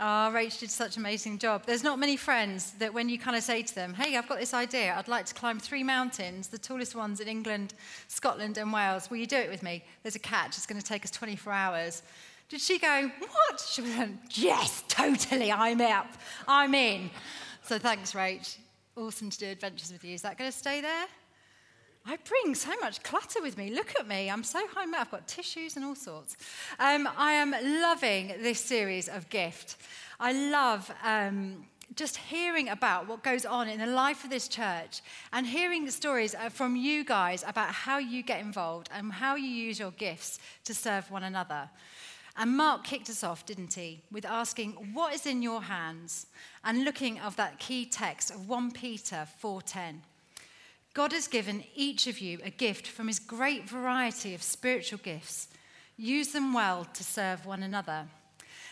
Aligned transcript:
Oh, 0.00 0.30
Rach 0.32 0.60
did 0.60 0.70
such 0.70 0.96
an 0.96 1.02
amazing 1.02 1.38
job. 1.38 1.64
There's 1.66 1.82
not 1.82 1.98
many 1.98 2.16
friends 2.16 2.70
that 2.78 2.94
when 2.94 3.08
you 3.08 3.18
kind 3.18 3.36
of 3.36 3.42
say 3.42 3.62
to 3.62 3.74
them, 3.74 3.94
hey, 3.94 4.16
I've 4.16 4.28
got 4.28 4.38
this 4.38 4.54
idea, 4.54 4.94
I'd 4.96 5.08
like 5.08 5.26
to 5.26 5.34
climb 5.34 5.58
three 5.58 5.82
mountains, 5.82 6.46
the 6.46 6.58
tallest 6.58 6.94
ones 6.94 7.18
in 7.18 7.26
England, 7.26 7.74
Scotland, 8.06 8.58
and 8.58 8.72
Wales. 8.72 9.10
Will 9.10 9.16
you 9.16 9.26
do 9.26 9.36
it 9.36 9.50
with 9.50 9.64
me? 9.64 9.82
There's 10.04 10.14
a 10.14 10.20
catch, 10.20 10.56
it's 10.56 10.66
going 10.66 10.80
to 10.80 10.86
take 10.86 11.04
us 11.04 11.10
24 11.10 11.52
hours. 11.52 12.02
Did 12.48 12.60
she 12.60 12.78
go, 12.78 13.10
what? 13.18 13.60
She 13.60 13.82
was 13.82 13.96
went, 13.96 14.20
yes, 14.30 14.84
totally, 14.88 15.50
I'm 15.50 15.80
up, 15.80 16.12
I'm 16.46 16.74
in. 16.74 17.10
So 17.64 17.80
thanks, 17.80 18.12
Rach. 18.12 18.56
Awesome 18.96 19.30
to 19.30 19.38
do 19.38 19.46
adventures 19.46 19.92
with 19.92 20.04
you. 20.04 20.14
Is 20.14 20.22
that 20.22 20.38
going 20.38 20.50
to 20.50 20.56
stay 20.56 20.80
there? 20.80 21.06
I 22.06 22.16
bring 22.24 22.54
so 22.54 22.72
much 22.80 23.02
clutter 23.02 23.42
with 23.42 23.58
me. 23.58 23.70
Look 23.70 23.94
at 23.98 24.08
me. 24.08 24.30
I'm 24.30 24.42
so 24.42 24.60
high 24.68 24.86
I've 24.98 25.10
got 25.10 25.28
tissues 25.28 25.76
and 25.76 25.84
all 25.84 25.94
sorts. 25.94 26.36
Um, 26.78 27.08
I 27.16 27.32
am 27.32 27.50
loving 27.82 28.34
this 28.40 28.60
series 28.60 29.08
of 29.08 29.28
gift. 29.28 29.76
I 30.18 30.32
love 30.32 30.90
um, 31.04 31.66
just 31.94 32.16
hearing 32.16 32.68
about 32.68 33.08
what 33.08 33.22
goes 33.22 33.44
on 33.44 33.68
in 33.68 33.78
the 33.78 33.86
life 33.86 34.24
of 34.24 34.30
this 34.30 34.48
church 34.48 35.02
and 35.32 35.46
hearing 35.46 35.84
the 35.84 35.92
stories 35.92 36.34
uh, 36.34 36.48
from 36.48 36.76
you 36.76 37.04
guys 37.04 37.44
about 37.46 37.70
how 37.70 37.98
you 37.98 38.22
get 38.22 38.40
involved 38.40 38.88
and 38.92 39.12
how 39.12 39.36
you 39.36 39.48
use 39.48 39.78
your 39.78 39.90
gifts 39.92 40.38
to 40.64 40.74
serve 40.74 41.10
one 41.10 41.24
another. 41.24 41.68
And 42.36 42.56
Mark 42.56 42.84
kicked 42.84 43.10
us 43.10 43.24
off, 43.24 43.44
didn't 43.44 43.74
he, 43.74 44.00
with 44.12 44.24
asking, 44.24 44.72
What 44.94 45.12
is 45.12 45.26
in 45.26 45.42
your 45.42 45.60
hands? 45.60 46.26
And 46.62 46.84
looking 46.84 47.18
of 47.18 47.34
that 47.34 47.58
key 47.58 47.84
text 47.84 48.30
of 48.30 48.48
1 48.48 48.70
Peter 48.70 49.26
4:10. 49.42 50.02
God 50.94 51.12
has 51.12 51.28
given 51.28 51.64
each 51.74 52.06
of 52.06 52.20
you 52.20 52.38
a 52.44 52.50
gift 52.50 52.86
from 52.86 53.06
his 53.06 53.18
great 53.18 53.68
variety 53.68 54.34
of 54.34 54.42
spiritual 54.42 54.98
gifts. 55.02 55.48
Use 55.96 56.28
them 56.28 56.52
well 56.52 56.86
to 56.94 57.04
serve 57.04 57.46
one 57.46 57.62
another. 57.62 58.06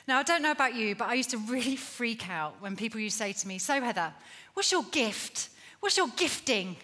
Now, 0.08 0.18
I 0.18 0.22
don't 0.22 0.42
know 0.42 0.52
about 0.52 0.74
you, 0.74 0.94
but 0.94 1.08
I 1.08 1.14
used 1.14 1.30
to 1.30 1.38
really 1.38 1.76
freak 1.98 2.28
out 2.28 2.54
when 2.60 2.76
people 2.76 3.00
used 3.00 3.18
to 3.18 3.24
say 3.24 3.32
to 3.32 3.48
me, 3.48 3.58
So, 3.58 3.80
Heather, 3.80 4.12
what's 4.54 4.72
your 4.72 4.84
gift? 4.84 5.50
What's 5.80 5.96
your 5.96 6.08
gifting? 6.16 6.76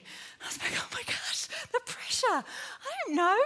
I 0.43 0.47
was 0.47 0.59
like, 0.61 0.73
Oh 0.75 0.89
my 0.93 1.03
gosh, 1.07 1.47
the 1.73 1.81
pressure. 1.87 2.27
I 2.27 3.07
don't 3.07 3.17
know. 3.17 3.39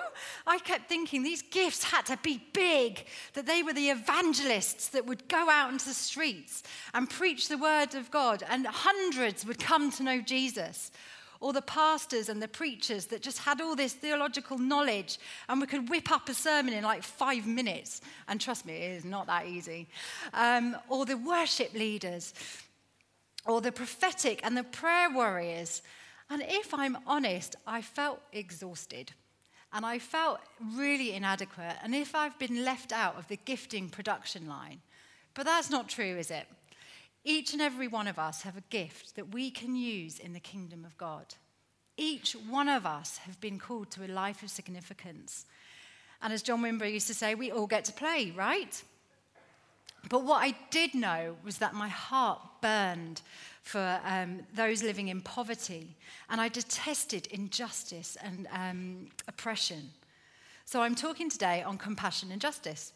I 0.46 0.58
kept 0.58 0.88
thinking 0.88 1.22
these 1.22 1.42
gifts 1.42 1.84
had 1.84 2.06
to 2.06 2.18
be 2.22 2.42
big, 2.52 3.04
that 3.34 3.46
they 3.46 3.62
were 3.62 3.74
the 3.74 3.90
evangelists 3.90 4.88
that 4.88 5.06
would 5.06 5.28
go 5.28 5.48
out 5.50 5.70
into 5.70 5.84
the 5.84 5.94
streets 5.94 6.62
and 6.94 7.08
preach 7.08 7.48
the 7.48 7.58
word 7.58 7.94
of 7.94 8.10
God, 8.10 8.42
and 8.48 8.66
hundreds 8.66 9.44
would 9.44 9.58
come 9.58 9.90
to 9.92 10.02
know 10.02 10.20
Jesus 10.20 10.90
or 11.40 11.52
the 11.52 11.62
pastors 11.62 12.28
and 12.28 12.42
the 12.42 12.48
preachers 12.48 13.06
that 13.06 13.22
just 13.22 13.38
had 13.38 13.60
all 13.60 13.76
this 13.76 13.92
theological 13.92 14.58
knowledge 14.58 15.18
and 15.48 15.60
we 15.60 15.66
could 15.66 15.88
whip 15.88 16.10
up 16.10 16.28
a 16.28 16.34
sermon 16.34 16.74
in 16.74 16.84
like 16.84 17.02
five 17.02 17.46
minutes. 17.46 18.00
And 18.28 18.40
trust 18.40 18.66
me, 18.66 18.74
it 18.74 18.96
is 18.98 19.04
not 19.04 19.26
that 19.26 19.46
easy. 19.46 19.88
Um, 20.32 20.76
or 20.88 21.04
the 21.06 21.16
worship 21.16 21.74
leaders, 21.74 22.34
or 23.46 23.60
the 23.60 23.72
prophetic 23.72 24.40
and 24.42 24.56
the 24.56 24.64
prayer 24.64 25.08
warriors. 25.10 25.82
And 26.30 26.42
if 26.46 26.74
I'm 26.74 26.98
honest, 27.06 27.56
I 27.66 27.82
felt 27.82 28.20
exhausted. 28.32 29.12
And 29.72 29.84
I 29.84 29.98
felt 29.98 30.40
really 30.74 31.12
inadequate. 31.12 31.76
And 31.82 31.94
if 31.94 32.14
I've 32.14 32.38
been 32.38 32.64
left 32.64 32.92
out 32.92 33.18
of 33.18 33.28
the 33.28 33.36
gifting 33.36 33.88
production 33.88 34.48
line, 34.48 34.80
but 35.34 35.44
that's 35.44 35.70
not 35.70 35.88
true, 35.88 36.16
is 36.16 36.30
it? 36.30 36.46
Each 37.28 37.52
and 37.52 37.60
every 37.60 37.88
one 37.88 38.06
of 38.06 38.20
us 38.20 38.42
have 38.42 38.56
a 38.56 38.62
gift 38.70 39.16
that 39.16 39.34
we 39.34 39.50
can 39.50 39.74
use 39.74 40.20
in 40.20 40.32
the 40.32 40.38
kingdom 40.38 40.84
of 40.84 40.96
God. 40.96 41.34
Each 41.96 42.34
one 42.48 42.68
of 42.68 42.86
us 42.86 43.16
have 43.18 43.40
been 43.40 43.58
called 43.58 43.90
to 43.90 44.04
a 44.04 44.06
life 44.06 44.44
of 44.44 44.48
significance. 44.50 45.44
And 46.22 46.32
as 46.32 46.40
John 46.40 46.62
Wimber 46.62 46.90
used 46.90 47.08
to 47.08 47.14
say, 47.14 47.34
we 47.34 47.50
all 47.50 47.66
get 47.66 47.84
to 47.86 47.92
play, 47.92 48.32
right? 48.36 48.80
But 50.08 50.22
what 50.22 50.40
I 50.40 50.54
did 50.70 50.94
know 50.94 51.36
was 51.44 51.58
that 51.58 51.74
my 51.74 51.88
heart 51.88 52.40
burned 52.62 53.22
for 53.64 54.00
um, 54.04 54.42
those 54.54 54.84
living 54.84 55.08
in 55.08 55.20
poverty, 55.20 55.96
and 56.30 56.40
I 56.40 56.46
detested 56.46 57.26
injustice 57.32 58.16
and 58.22 58.46
um, 58.52 59.08
oppression. 59.26 59.90
So 60.64 60.80
I'm 60.80 60.94
talking 60.94 61.28
today 61.28 61.64
on 61.64 61.76
compassion 61.76 62.30
and 62.30 62.40
justice. 62.40 62.92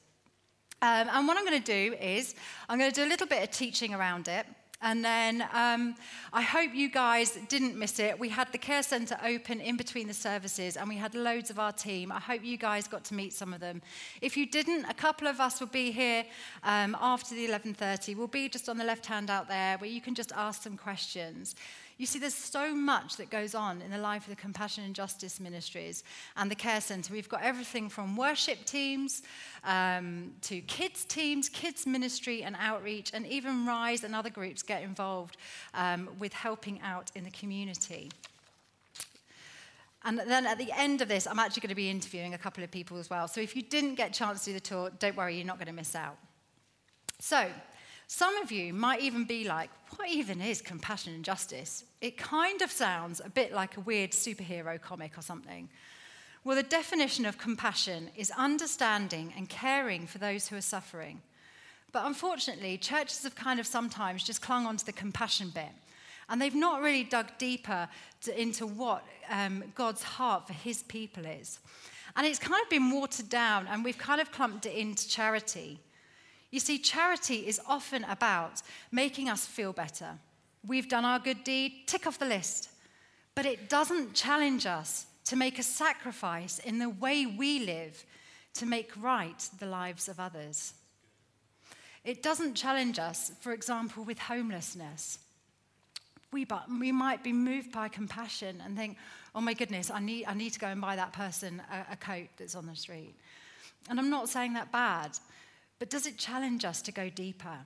Um, 0.82 1.08
and 1.12 1.28
what 1.28 1.36
I'm 1.36 1.44
going 1.44 1.62
to 1.62 1.72
do 1.90 1.94
is, 2.00 2.34
I'm 2.68 2.78
going 2.78 2.90
to 2.90 2.94
do 2.94 3.06
a 3.06 3.10
little 3.10 3.26
bit 3.26 3.42
of 3.42 3.50
teaching 3.50 3.94
around 3.94 4.28
it. 4.28 4.46
And 4.82 5.04
then 5.04 5.46
um, 5.52 5.94
I 6.32 6.40
hope 6.40 6.74
you 6.74 6.88
guys 6.88 7.38
didn't 7.48 7.76
miss 7.76 7.98
it. 7.98 8.18
We 8.18 8.30
had 8.30 8.50
the 8.50 8.56
care 8.56 8.82
centre 8.82 9.18
open 9.22 9.60
in 9.60 9.76
between 9.76 10.08
the 10.08 10.14
services, 10.14 10.78
and 10.78 10.88
we 10.88 10.96
had 10.96 11.14
loads 11.14 11.50
of 11.50 11.58
our 11.58 11.72
team. 11.72 12.10
I 12.10 12.18
hope 12.18 12.42
you 12.42 12.56
guys 12.56 12.88
got 12.88 13.04
to 13.04 13.14
meet 13.14 13.34
some 13.34 13.52
of 13.52 13.60
them. 13.60 13.82
If 14.22 14.38
you 14.38 14.46
didn't, 14.46 14.86
a 14.86 14.94
couple 14.94 15.28
of 15.28 15.38
us 15.38 15.60
will 15.60 15.66
be 15.66 15.92
here 15.92 16.24
um, 16.62 16.96
after 16.98 17.34
the 17.34 17.46
11:30. 17.46 18.16
We'll 18.16 18.26
be 18.26 18.48
just 18.48 18.70
on 18.70 18.78
the 18.78 18.84
left 18.84 19.04
hand 19.04 19.28
out 19.28 19.48
there, 19.48 19.76
where 19.76 19.90
you 19.90 20.00
can 20.00 20.14
just 20.14 20.32
ask 20.32 20.62
some 20.62 20.78
questions. 20.78 21.56
You 22.00 22.06
see, 22.06 22.18
there's 22.18 22.32
so 22.32 22.74
much 22.74 23.18
that 23.18 23.28
goes 23.28 23.54
on 23.54 23.82
in 23.82 23.90
the 23.90 23.98
life 23.98 24.22
of 24.22 24.30
the 24.30 24.40
Compassion 24.40 24.84
and 24.84 24.94
Justice 24.94 25.38
Ministries 25.38 26.02
and 26.34 26.50
the 26.50 26.54
Care 26.54 26.80
Centre. 26.80 27.12
We've 27.12 27.28
got 27.28 27.42
everything 27.42 27.90
from 27.90 28.16
worship 28.16 28.64
teams 28.64 29.22
um, 29.64 30.32
to 30.40 30.62
kids 30.62 31.04
teams, 31.04 31.50
kids 31.50 31.86
ministry 31.86 32.42
and 32.42 32.56
outreach, 32.58 33.10
and 33.12 33.26
even 33.26 33.66
Rise 33.66 34.02
and 34.02 34.14
other 34.14 34.30
groups 34.30 34.62
get 34.62 34.82
involved 34.82 35.36
um, 35.74 36.08
with 36.18 36.32
helping 36.32 36.80
out 36.80 37.10
in 37.14 37.22
the 37.22 37.30
community. 37.32 38.10
And 40.02 40.18
then 40.18 40.46
at 40.46 40.56
the 40.56 40.72
end 40.74 41.02
of 41.02 41.08
this, 41.08 41.26
I'm 41.26 41.38
actually 41.38 41.60
going 41.60 41.68
to 41.68 41.74
be 41.74 41.90
interviewing 41.90 42.32
a 42.32 42.38
couple 42.38 42.64
of 42.64 42.70
people 42.70 42.96
as 42.96 43.10
well. 43.10 43.28
So 43.28 43.42
if 43.42 43.54
you 43.54 43.60
didn't 43.60 43.96
get 43.96 44.08
a 44.08 44.14
chance 44.14 44.44
to 44.44 44.46
do 44.46 44.54
the 44.54 44.60
tour, 44.60 44.90
don't 44.98 45.16
worry, 45.18 45.36
you're 45.36 45.46
not 45.46 45.58
going 45.58 45.66
to 45.66 45.74
miss 45.74 45.94
out. 45.94 46.16
So, 47.18 47.50
some 48.12 48.36
of 48.38 48.50
you 48.50 48.74
might 48.74 49.02
even 49.02 49.22
be 49.22 49.44
like, 49.44 49.70
what 49.96 50.08
even 50.08 50.40
is 50.40 50.60
compassion 50.60 51.14
and 51.14 51.24
justice? 51.24 51.84
It 52.00 52.18
kind 52.18 52.60
of 52.60 52.72
sounds 52.72 53.20
a 53.24 53.30
bit 53.30 53.52
like 53.52 53.76
a 53.76 53.82
weird 53.82 54.10
superhero 54.10 54.82
comic 54.82 55.16
or 55.16 55.22
something. 55.22 55.68
Well, 56.42 56.56
the 56.56 56.64
definition 56.64 57.24
of 57.24 57.38
compassion 57.38 58.10
is 58.16 58.32
understanding 58.36 59.32
and 59.36 59.48
caring 59.48 60.08
for 60.08 60.18
those 60.18 60.48
who 60.48 60.56
are 60.56 60.60
suffering. 60.60 61.22
But 61.92 62.04
unfortunately, 62.04 62.78
churches 62.78 63.22
have 63.22 63.36
kind 63.36 63.60
of 63.60 63.66
sometimes 63.66 64.24
just 64.24 64.42
clung 64.42 64.66
onto 64.66 64.84
the 64.84 64.92
compassion 64.92 65.52
bit. 65.54 65.70
And 66.28 66.42
they've 66.42 66.52
not 66.52 66.82
really 66.82 67.04
dug 67.04 67.28
deeper 67.38 67.88
to, 68.22 68.40
into 68.40 68.66
what 68.66 69.06
um, 69.30 69.62
God's 69.76 70.02
heart 70.02 70.48
for 70.48 70.52
his 70.52 70.82
people 70.82 71.24
is. 71.26 71.60
And 72.16 72.26
it's 72.26 72.40
kind 72.40 72.60
of 72.60 72.68
been 72.68 72.90
watered 72.90 73.28
down, 73.28 73.68
and 73.68 73.84
we've 73.84 73.98
kind 73.98 74.20
of 74.20 74.32
clumped 74.32 74.66
it 74.66 74.74
into 74.74 75.08
charity. 75.08 75.78
You 76.50 76.60
see, 76.60 76.78
charity 76.78 77.46
is 77.46 77.60
often 77.66 78.04
about 78.04 78.62
making 78.90 79.28
us 79.28 79.46
feel 79.46 79.72
better. 79.72 80.18
We've 80.66 80.88
done 80.88 81.04
our 81.04 81.18
good 81.18 81.44
deed, 81.44 81.86
tick 81.86 82.06
off 82.06 82.18
the 82.18 82.26
list. 82.26 82.70
But 83.34 83.46
it 83.46 83.68
doesn't 83.68 84.14
challenge 84.14 84.66
us 84.66 85.06
to 85.26 85.36
make 85.36 85.58
a 85.58 85.62
sacrifice 85.62 86.58
in 86.58 86.78
the 86.78 86.90
way 86.90 87.26
we 87.26 87.60
live 87.64 88.04
to 88.54 88.66
make 88.66 88.90
right 89.00 89.48
the 89.58 89.66
lives 89.66 90.08
of 90.08 90.18
others. 90.18 90.74
It 92.04 92.22
doesn't 92.22 92.54
challenge 92.54 92.98
us, 92.98 93.30
for 93.40 93.52
example, 93.52 94.02
with 94.02 94.18
homelessness. 94.18 95.18
We, 96.32 96.46
we 96.80 96.92
might 96.92 97.22
be 97.22 97.32
moved 97.32 97.72
by 97.72 97.88
compassion 97.88 98.62
and 98.64 98.76
think, 98.76 98.96
oh 99.34 99.40
my 99.40 99.54
goodness, 99.54 99.90
I 99.90 100.00
need, 100.00 100.24
I 100.26 100.34
need 100.34 100.50
to 100.50 100.58
go 100.58 100.68
and 100.68 100.80
buy 100.80 100.96
that 100.96 101.12
person 101.12 101.62
a, 101.70 101.92
a 101.92 101.96
coat 101.96 102.28
that's 102.36 102.54
on 102.54 102.66
the 102.66 102.74
street. 102.74 103.14
And 103.88 103.98
I'm 103.98 104.10
not 104.10 104.28
saying 104.28 104.54
that 104.54 104.72
bad. 104.72 105.18
But 105.80 105.90
does 105.90 106.06
it 106.06 106.18
challenge 106.18 106.64
us 106.64 106.82
to 106.82 106.92
go 106.92 107.08
deeper? 107.08 107.58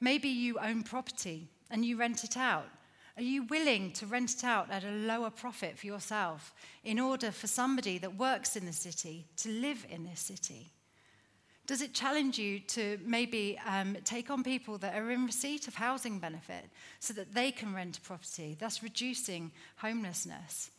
Maybe 0.00 0.28
you 0.28 0.58
own 0.60 0.84
property 0.84 1.48
and 1.70 1.84
you 1.84 1.98
rent 1.98 2.22
it 2.22 2.36
out. 2.36 2.68
Are 3.16 3.22
you 3.22 3.42
willing 3.42 3.90
to 3.94 4.06
rent 4.06 4.32
it 4.32 4.44
out 4.44 4.70
at 4.70 4.84
a 4.84 4.92
lower 4.92 5.28
profit 5.28 5.76
for 5.76 5.86
yourself 5.86 6.54
in 6.84 7.00
order 7.00 7.32
for 7.32 7.48
somebody 7.48 7.98
that 7.98 8.16
works 8.16 8.54
in 8.54 8.64
the 8.64 8.72
city 8.72 9.26
to 9.38 9.48
live 9.50 9.84
in 9.90 10.04
this 10.04 10.20
city? 10.20 10.70
Does 11.66 11.82
it 11.82 11.92
challenge 11.92 12.38
you 12.38 12.60
to 12.60 12.98
maybe 13.04 13.58
um, 13.66 13.96
take 14.04 14.30
on 14.30 14.44
people 14.44 14.78
that 14.78 14.94
are 14.94 15.10
in 15.10 15.26
receipt 15.26 15.66
of 15.66 15.74
housing 15.74 16.20
benefit 16.20 16.64
so 17.00 17.12
that 17.14 17.34
they 17.34 17.50
can 17.50 17.74
rent 17.74 17.98
a 17.98 18.00
property, 18.00 18.56
thus 18.58 18.84
reducing 18.84 19.50
homelessness? 19.78 20.70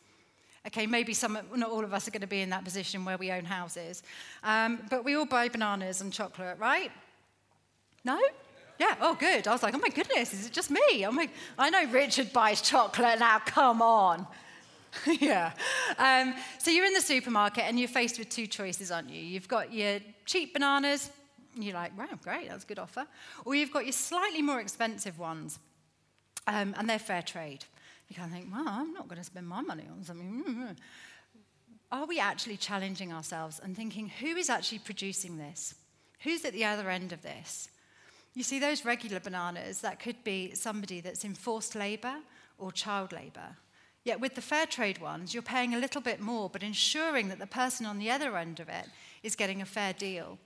Okay, 0.66 0.86
maybe 0.86 1.14
some, 1.14 1.38
not 1.56 1.70
all 1.70 1.84
of 1.84 1.94
us 1.94 2.06
are 2.06 2.10
going 2.10 2.20
to 2.20 2.26
be 2.26 2.42
in 2.42 2.50
that 2.50 2.64
position 2.64 3.04
where 3.04 3.16
we 3.16 3.32
own 3.32 3.44
houses, 3.44 4.02
um, 4.44 4.80
but 4.90 5.04
we 5.04 5.14
all 5.14 5.24
buy 5.24 5.48
bananas 5.48 6.02
and 6.02 6.12
chocolate, 6.12 6.58
right? 6.58 6.92
No? 8.04 8.20
Yeah, 8.78 8.94
oh, 9.00 9.14
good. 9.14 9.46
I 9.46 9.52
was 9.52 9.62
like, 9.62 9.74
oh 9.74 9.78
my 9.78 9.88
goodness, 9.88 10.34
is 10.34 10.46
it 10.46 10.52
just 10.52 10.70
me? 10.70 11.02
I'm 11.02 11.16
like, 11.16 11.30
I 11.58 11.70
know 11.70 11.86
Richard 11.90 12.32
buys 12.32 12.60
chocolate 12.60 13.18
now, 13.18 13.38
come 13.38 13.80
on. 13.80 14.26
yeah. 15.06 15.52
Um, 15.98 16.34
so 16.58 16.70
you're 16.70 16.84
in 16.84 16.94
the 16.94 17.00
supermarket 17.00 17.64
and 17.64 17.78
you're 17.78 17.88
faced 17.88 18.18
with 18.18 18.28
two 18.28 18.46
choices, 18.46 18.90
aren't 18.90 19.10
you? 19.10 19.20
You've 19.20 19.48
got 19.48 19.72
your 19.72 20.00
cheap 20.26 20.52
bananas, 20.52 21.10
you're 21.56 21.74
like, 21.74 21.96
wow, 21.98 22.06
great, 22.22 22.48
that's 22.48 22.64
a 22.64 22.66
good 22.66 22.78
offer. 22.78 23.06
Or 23.44 23.54
you've 23.54 23.72
got 23.72 23.84
your 23.84 23.92
slightly 23.92 24.42
more 24.42 24.60
expensive 24.60 25.18
ones, 25.18 25.58
um, 26.46 26.74
and 26.76 26.88
they're 26.88 26.98
fair 26.98 27.22
trade. 27.22 27.64
You 28.10 28.16
kind 28.16 28.30
of 28.30 28.36
think, 28.36 28.52
well, 28.52 28.66
I'm 28.66 28.92
not 28.92 29.08
going 29.08 29.20
to 29.20 29.24
spend 29.24 29.46
my 29.46 29.60
money 29.60 29.84
on 29.90 30.04
something. 30.04 30.44
Mm-hmm. 30.46 30.72
Are 31.92 32.06
we 32.06 32.18
actually 32.18 32.56
challenging 32.56 33.12
ourselves 33.12 33.60
and 33.62 33.76
thinking, 33.76 34.08
who 34.08 34.36
is 34.36 34.50
actually 34.50 34.80
producing 34.80 35.38
this? 35.38 35.76
Who's 36.24 36.44
at 36.44 36.52
the 36.52 36.64
other 36.64 36.90
end 36.90 37.12
of 37.12 37.22
this? 37.22 37.68
You 38.34 38.42
see, 38.42 38.58
those 38.58 38.84
regular 38.84 39.20
bananas, 39.20 39.80
that 39.80 40.00
could 40.00 40.22
be 40.24 40.54
somebody 40.54 41.00
that's 41.00 41.24
in 41.24 41.34
forced 41.34 41.76
labour 41.76 42.16
or 42.58 42.72
child 42.72 43.12
labour. 43.12 43.56
Yet 44.04 44.20
with 44.20 44.34
the 44.34 44.42
fair 44.42 44.66
trade 44.66 45.00
ones, 45.00 45.32
you're 45.32 45.42
paying 45.42 45.74
a 45.74 45.78
little 45.78 46.00
bit 46.00 46.20
more, 46.20 46.50
but 46.50 46.62
ensuring 46.62 47.28
that 47.28 47.38
the 47.38 47.46
person 47.46 47.86
on 47.86 47.98
the 47.98 48.10
other 48.10 48.36
end 48.36 48.58
of 48.58 48.68
it 48.68 48.86
is 49.22 49.36
getting 49.36 49.62
a 49.62 49.66
fair 49.66 49.92
deal 49.92 50.38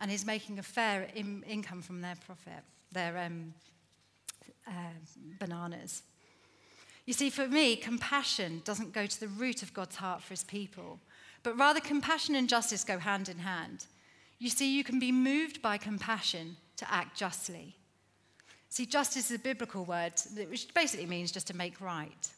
and 0.00 0.10
is 0.10 0.26
making 0.26 0.58
a 0.58 0.62
fair 0.62 1.08
in- 1.14 1.44
income 1.46 1.82
from 1.82 2.00
their 2.00 2.16
profit, 2.26 2.64
their 2.90 3.16
um, 3.18 3.54
uh, 4.66 4.72
bananas. 5.38 6.02
You 7.06 7.12
see, 7.12 7.30
for 7.30 7.46
me, 7.46 7.76
compassion 7.76 8.62
doesn't 8.64 8.92
go 8.92 9.06
to 9.06 9.20
the 9.20 9.28
root 9.28 9.62
of 9.62 9.72
God's 9.72 9.96
heart 9.96 10.22
for 10.22 10.30
his 10.30 10.44
people, 10.44 10.98
but 11.42 11.56
rather 11.56 11.80
compassion 11.80 12.34
and 12.34 12.48
justice 12.48 12.82
go 12.84 12.98
hand 12.98 13.28
in 13.28 13.38
hand. 13.38 13.86
You 14.38 14.50
see, 14.50 14.76
you 14.76 14.84
can 14.84 14.98
be 14.98 15.12
moved 15.12 15.62
by 15.62 15.78
compassion 15.78 16.56
to 16.76 16.92
act 16.92 17.16
justly. 17.16 17.76
See, 18.68 18.84
justice 18.84 19.30
is 19.30 19.36
a 19.36 19.42
biblical 19.42 19.84
word, 19.84 20.12
which 20.48 20.74
basically 20.74 21.06
means 21.06 21.32
just 21.32 21.46
to 21.46 21.56
make 21.56 21.80
right. 21.80 22.28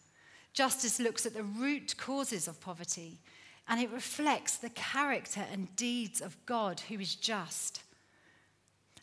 Justice 0.52 1.00
looks 1.00 1.24
at 1.24 1.34
the 1.34 1.42
root 1.42 1.96
causes 1.96 2.46
of 2.46 2.60
poverty 2.60 3.18
and 3.68 3.80
it 3.80 3.90
reflects 3.90 4.56
the 4.56 4.70
character 4.70 5.44
and 5.52 5.74
deeds 5.76 6.20
of 6.20 6.36
God 6.46 6.80
who 6.80 6.98
is 7.00 7.14
just. 7.14 7.82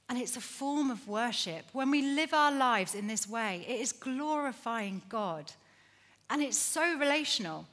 And 0.08 0.20
it's 0.20 0.38
a 0.38 0.42
form 0.42 0.92
of 0.92 1.08
worship. 1.08 1.66
When 1.74 1.90
we 1.90 2.02
live 2.02 2.34
our 2.34 2.52
lives 2.52 2.94
in 2.94 3.08
this 3.08 3.28
way, 3.28 3.66
it 3.68 3.80
is 3.80 3.92
glorifying 3.92 5.02
God. 5.10 5.52
And 6.30 6.42
it's 6.42 6.58
so 6.58 6.98
relational. 6.98 7.66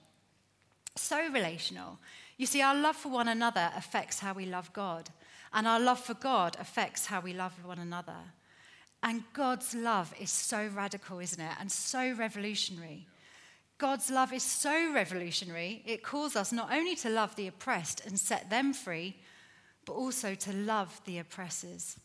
So 0.96 1.31
relational. 1.31 1.99
You 2.37 2.46
see, 2.46 2.62
our 2.62 2.75
love 2.75 2.96
for 2.96 3.08
one 3.08 3.29
another 3.29 3.70
affects 3.76 4.19
how 4.19 4.32
we 4.32 4.46
love 4.46 4.73
God, 4.73 5.11
and 5.52 5.67
our 5.67 5.79
love 5.79 6.00
for 6.00 6.14
God 6.14 6.56
affects 6.58 7.06
how 7.06 7.20
we 7.20 7.32
love 7.32 7.52
one 7.64 7.79
another. 7.79 8.17
And 9.02 9.25
God's 9.32 9.75
love 9.75 10.14
is 10.19 10.31
so 10.31 10.69
radical, 10.75 11.19
isn't 11.19 11.40
it? 11.40 11.52
And 11.61 11.70
so 11.70 12.12
revolutionary. 12.14 13.06
God's 13.79 14.11
love 14.11 14.32
is 14.32 14.43
so 14.43 14.93
revolutionary, 14.93 15.82
it 15.84 16.02
calls 16.02 16.37
us 16.37 16.52
not 16.52 16.73
only 16.73 16.94
to 16.96 17.08
love 17.08 17.34
the 17.34 17.49
oppressed 17.49 18.06
and 18.06 18.19
set 18.19 18.49
them 18.49 18.73
free, 18.73 19.17
but 19.84 19.94
also 19.94 20.34
to 20.34 20.52
love 20.52 21.00
the 21.05 21.19
oppressors. 21.19 21.96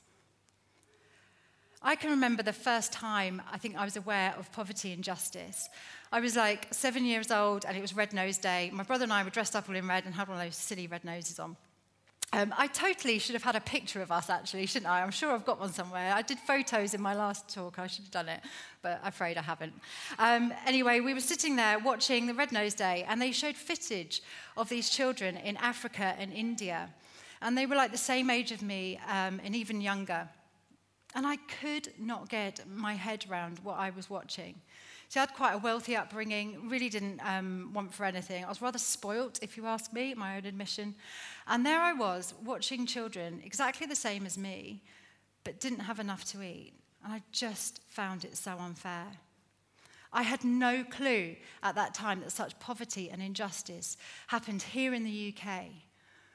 I 1.82 1.96
can 1.96 2.10
remember 2.10 2.44
the 2.44 2.54
first 2.54 2.92
time 2.92 3.42
I 3.52 3.58
think 3.58 3.78
I 3.78 3.86
was 3.86 3.98
aware 3.98 4.34
of 4.38 4.52
poverty 4.52 4.94
and 4.94 5.04
justice. 5.04 5.70
I 6.12 6.20
was 6.20 6.36
like 6.36 6.68
seven 6.72 7.06
years 7.06 7.32
old 7.32 7.66
and 7.66 7.78
it 7.78 7.82
was 7.82 7.96
Red 7.96 8.14
Nose 8.14 8.38
Day. 8.38 8.72
My 8.74 8.84
brother 8.84 9.04
and 9.04 9.14
I 9.14 9.24
were 9.24 9.30
dressed 9.30 9.56
up 9.56 9.70
all 9.70 9.76
in 9.76 9.88
red 9.88 10.06
and 10.06 10.14
had 10.14 10.28
one 10.28 10.38
of 10.38 10.44
those 10.44 10.56
silly 10.56 10.88
red 10.88 11.06
noses 11.06 11.40
on. 11.40 11.56
Um, 12.34 12.54
I 12.58 12.68
totally 12.68 13.20
should 13.20 13.36
have 13.36 13.44
had 13.44 13.56
a 13.56 13.62
picture 13.62 14.02
of 14.02 14.12
us, 14.12 14.30
actually, 14.30 14.66
shouldn't 14.66 14.92
I? 14.92 15.02
I'm 15.02 15.12
sure 15.12 15.32
I've 15.32 15.46
got 15.46 15.62
one 15.62 15.72
somewhere. 15.72 16.14
I 16.14 16.22
did 16.22 16.40
photos 16.40 16.94
in 16.94 17.02
my 17.02 17.14
last 17.14 17.48
talk. 17.48 17.80
I 17.80 17.88
should 17.88 18.04
have 18.04 18.12
done 18.12 18.28
it, 18.28 18.42
but 18.82 19.00
I'm 19.02 19.08
afraid 19.08 19.38
I 19.38 19.42
haven't. 19.42 19.74
Um, 20.20 20.54
anyway, 20.66 21.00
we 21.00 21.14
were 21.14 21.22
sitting 21.22 21.56
there 21.56 21.80
watching 21.80 22.28
the 22.28 22.34
Red 22.34 22.52
Nose 22.52 22.74
Day, 22.74 23.06
and 23.08 23.22
they 23.22 23.32
showed 23.32 23.56
footage 23.56 24.22
of 24.58 24.68
these 24.68 24.90
children 24.90 25.38
in 25.38 25.56
Africa 25.58 26.16
and 26.20 26.34
India. 26.34 26.90
And 27.42 27.58
they 27.58 27.66
were 27.66 27.76
like 27.76 27.94
the 27.94 27.98
same 27.98 28.30
age 28.30 28.52
of 28.52 28.62
me 28.62 29.00
um, 29.08 29.40
and 29.46 29.56
even 29.56 29.80
younger. 29.80 30.28
And 31.16 31.26
I 31.26 31.38
could 31.62 31.94
not 31.98 32.30
get 32.30 32.68
my 32.70 32.94
head 32.94 33.26
around 33.30 33.60
what 33.60 33.78
I 33.78 33.90
was 33.92 34.10
watching. 34.10 34.62
So 35.10 35.22
I 35.22 35.22
had 35.22 35.34
quite 35.34 35.54
a 35.54 35.58
wealthy 35.58 35.96
upbringing, 35.96 36.70
really 36.70 36.90
didn't 36.90 37.22
um, 37.26 37.72
want 37.74 37.94
for 37.94 38.06
anything. 38.06 38.44
I 38.44 38.50
was 38.50 38.62
rather 38.62 38.78
spoilt, 38.78 39.40
if 39.42 39.56
you 39.56 39.66
ask 39.66 39.94
me, 39.94 40.14
my 40.14 40.36
own 40.36 40.46
admission. 40.46 40.96
And 41.48 41.66
there 41.66 41.80
I 41.80 41.94
was, 41.94 42.34
watching 42.44 42.86
children 42.86 43.42
exactly 43.46 43.88
the 43.88 43.96
same 43.96 44.26
as 44.26 44.38
me, 44.38 44.84
but 45.46 45.62
didn't 45.62 45.80
have 45.80 46.00
enough 46.00 46.26
to 46.32 46.42
eat. 46.42 46.74
And 47.06 47.14
I 47.14 47.22
just 47.32 47.80
found 47.88 48.26
it 48.26 48.36
so 48.36 48.58
unfair. 48.60 49.08
I 50.12 50.24
had 50.24 50.44
no 50.44 50.84
clue 50.84 51.36
at 51.64 51.76
that 51.76 51.94
time 51.94 52.20
that 52.22 52.32
such 52.32 52.60
poverty 52.60 53.10
and 53.10 53.22
injustice 53.22 53.96
happened 54.28 54.62
here 54.62 54.94
in 54.94 55.04
the 55.04 55.34
UK, 55.34 55.66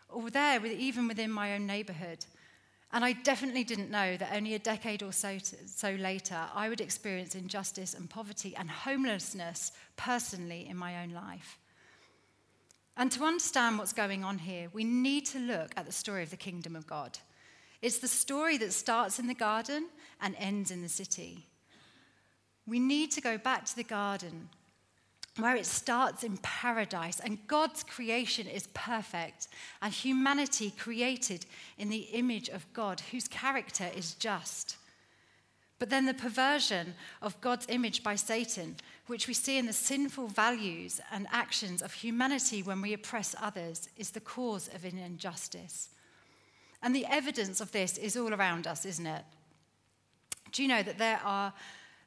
or 0.08 0.30
there, 0.30 0.64
even 0.64 1.08
within 1.08 1.30
my 1.30 1.54
own 1.54 1.66
neighbourhood. 1.66 2.24
And 2.92 3.04
I 3.04 3.12
definitely 3.12 3.64
didn't 3.64 3.90
know 3.90 4.16
that 4.18 4.34
only 4.34 4.54
a 4.54 4.58
decade 4.58 5.02
or 5.02 5.12
so, 5.12 5.38
so 5.66 5.92
later, 5.92 6.38
I 6.54 6.68
would 6.68 6.80
experience 6.80 7.34
injustice 7.34 7.94
and 7.94 8.10
poverty 8.10 8.54
and 8.54 8.70
homelessness 8.70 9.72
personally 9.96 10.66
in 10.68 10.76
my 10.76 11.02
own 11.02 11.10
life. 11.10 11.58
And 12.96 13.10
to 13.12 13.24
understand 13.24 13.78
what's 13.78 13.94
going 13.94 14.24
on 14.24 14.38
here, 14.38 14.68
we 14.74 14.84
need 14.84 15.24
to 15.26 15.38
look 15.38 15.72
at 15.76 15.86
the 15.86 15.92
story 15.92 16.22
of 16.22 16.30
the 16.30 16.36
kingdom 16.36 16.76
of 16.76 16.86
God. 16.86 17.18
It's 17.80 17.98
the 17.98 18.08
story 18.08 18.58
that 18.58 18.72
starts 18.74 19.18
in 19.18 19.26
the 19.26 19.34
garden 19.34 19.88
and 20.20 20.36
ends 20.38 20.70
in 20.70 20.82
the 20.82 20.88
city. 20.88 21.46
We 22.66 22.78
need 22.78 23.10
to 23.12 23.22
go 23.22 23.38
back 23.38 23.64
to 23.64 23.76
the 23.76 23.84
garden 23.84 24.50
where 25.38 25.56
it 25.56 25.66
starts 25.66 26.24
in 26.24 26.36
paradise 26.38 27.18
and 27.20 27.46
God's 27.46 27.82
creation 27.82 28.46
is 28.46 28.66
perfect 28.74 29.48
and 29.80 29.92
humanity 29.92 30.70
created 30.70 31.46
in 31.78 31.88
the 31.88 32.08
image 32.12 32.48
of 32.50 32.70
God 32.74 33.00
whose 33.10 33.28
character 33.28 33.88
is 33.96 34.14
just. 34.14 34.76
But 35.78 35.90
then 35.90 36.06
the 36.06 36.14
perversion 36.14 36.94
of 37.22 37.40
God's 37.40 37.66
image 37.68 38.04
by 38.04 38.14
Satan, 38.14 38.76
which 39.06 39.26
we 39.26 39.34
see 39.34 39.58
in 39.58 39.66
the 39.66 39.72
sinful 39.72 40.28
values 40.28 41.00
and 41.10 41.26
actions 41.32 41.82
of 41.82 41.92
humanity 41.92 42.62
when 42.62 42.80
we 42.80 42.92
oppress 42.92 43.34
others, 43.40 43.88
is 43.96 44.10
the 44.10 44.20
cause 44.20 44.68
of 44.72 44.84
an 44.84 44.98
injustice. 44.98 45.88
And 46.82 46.94
the 46.94 47.06
evidence 47.06 47.60
of 47.60 47.72
this 47.72 47.98
is 47.98 48.16
all 48.16 48.32
around 48.32 48.66
us, 48.66 48.84
isn't 48.84 49.06
it? 49.06 49.24
Do 50.52 50.62
you 50.62 50.68
know 50.68 50.82
that 50.82 50.98
there 50.98 51.20
are 51.24 51.52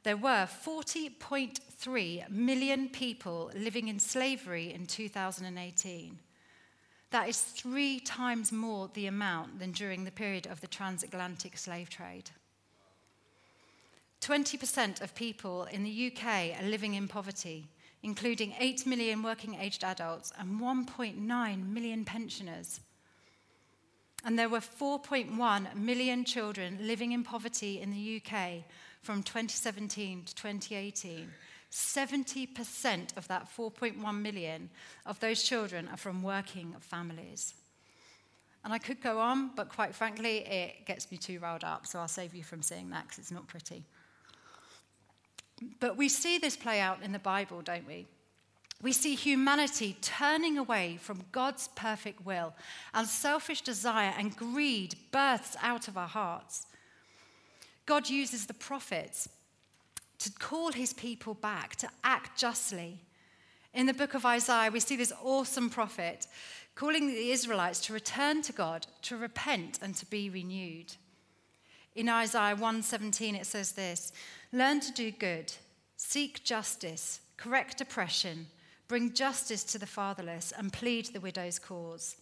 there 0.06 0.16
were 0.16 0.46
40.3 0.46 2.30
million 2.30 2.88
people 2.90 3.50
living 3.56 3.88
in 3.88 3.98
slavery 3.98 4.72
in 4.72 4.86
2018. 4.86 6.18
That 7.10 7.28
is 7.28 7.42
three 7.42 7.98
times 7.98 8.52
more 8.52 8.88
the 8.94 9.08
amount 9.08 9.58
than 9.58 9.72
during 9.72 10.04
the 10.04 10.12
period 10.12 10.46
of 10.46 10.60
the 10.60 10.68
transatlantic 10.68 11.58
slave 11.58 11.90
trade. 11.90 12.30
20% 14.20 15.00
of 15.00 15.12
people 15.16 15.64
in 15.72 15.82
the 15.82 16.12
UK 16.12 16.56
are 16.56 16.68
living 16.68 16.94
in 16.94 17.08
poverty, 17.08 17.66
including 18.04 18.54
8 18.60 18.86
million 18.86 19.24
working 19.24 19.56
aged 19.56 19.82
adults 19.82 20.32
and 20.38 20.60
1.9 20.60 21.68
million 21.68 22.04
pensioners. 22.04 22.78
And 24.24 24.38
there 24.38 24.48
were 24.48 24.60
4.1 24.60 25.74
million 25.74 26.24
children 26.24 26.78
living 26.80 27.10
in 27.10 27.24
poverty 27.24 27.80
in 27.80 27.90
the 27.90 28.22
UK 28.22 28.62
from 29.06 29.22
2017 29.22 30.24
to 30.24 30.34
2018, 30.34 31.28
70% 31.70 33.16
of 33.16 33.28
that 33.28 33.48
4.1 33.56 34.20
million 34.20 34.68
of 35.06 35.20
those 35.20 35.44
children 35.44 35.88
are 35.92 35.96
from 35.96 36.24
working 36.24 36.74
families. 36.80 37.54
And 38.64 38.72
I 38.74 38.78
could 38.78 39.00
go 39.00 39.20
on, 39.20 39.52
but 39.54 39.68
quite 39.68 39.94
frankly, 39.94 40.38
it 40.38 40.86
gets 40.86 41.08
me 41.12 41.18
too 41.18 41.38
riled 41.38 41.62
up, 41.62 41.86
so 41.86 42.00
I'll 42.00 42.08
save 42.08 42.34
you 42.34 42.42
from 42.42 42.62
seeing 42.62 42.90
that 42.90 43.04
because 43.04 43.20
it's 43.20 43.30
not 43.30 43.46
pretty. 43.46 43.84
But 45.78 45.96
we 45.96 46.08
see 46.08 46.38
this 46.38 46.56
play 46.56 46.80
out 46.80 47.00
in 47.00 47.12
the 47.12 47.20
Bible, 47.20 47.62
don't 47.62 47.86
we? 47.86 48.06
We 48.82 48.90
see 48.90 49.14
humanity 49.14 49.96
turning 50.02 50.58
away 50.58 50.98
from 51.00 51.22
God's 51.30 51.68
perfect 51.76 52.26
will, 52.26 52.54
and 52.92 53.06
selfish 53.06 53.60
desire 53.60 54.12
and 54.18 54.36
greed 54.36 54.96
births 55.12 55.56
out 55.62 55.86
of 55.86 55.96
our 55.96 56.08
hearts. 56.08 56.66
God 57.86 58.10
uses 58.10 58.46
the 58.46 58.54
prophets 58.54 59.28
to 60.18 60.30
call 60.32 60.72
his 60.72 60.92
people 60.92 61.34
back, 61.34 61.76
to 61.76 61.88
act 62.02 62.38
justly. 62.38 63.00
In 63.72 63.86
the 63.86 63.94
book 63.94 64.14
of 64.14 64.26
Isaiah, 64.26 64.70
we 64.70 64.80
see 64.80 64.96
this 64.96 65.12
awesome 65.22 65.70
prophet 65.70 66.26
calling 66.74 67.06
the 67.06 67.30
Israelites 67.30 67.80
to 67.80 67.92
return 67.92 68.42
to 68.42 68.52
God, 68.52 68.86
to 69.02 69.16
repent, 69.16 69.78
and 69.80 69.94
to 69.96 70.06
be 70.06 70.28
renewed. 70.28 70.94
In 71.94 72.08
Isaiah 72.08 72.56
1:17 72.56 73.34
it 73.34 73.46
says 73.46 73.72
this, 73.72 74.12
"Learn 74.52 74.80
to 74.80 74.92
do 74.92 75.10
good, 75.10 75.54
seek 75.96 76.44
justice, 76.44 77.20
correct 77.36 77.80
oppression, 77.80 78.50
bring 78.88 79.14
justice 79.14 79.64
to 79.64 79.78
the 79.78 79.86
fatherless, 79.86 80.52
and 80.52 80.72
plead 80.72 81.06
the 81.06 81.20
widow's 81.20 81.58
cause." 81.58 82.16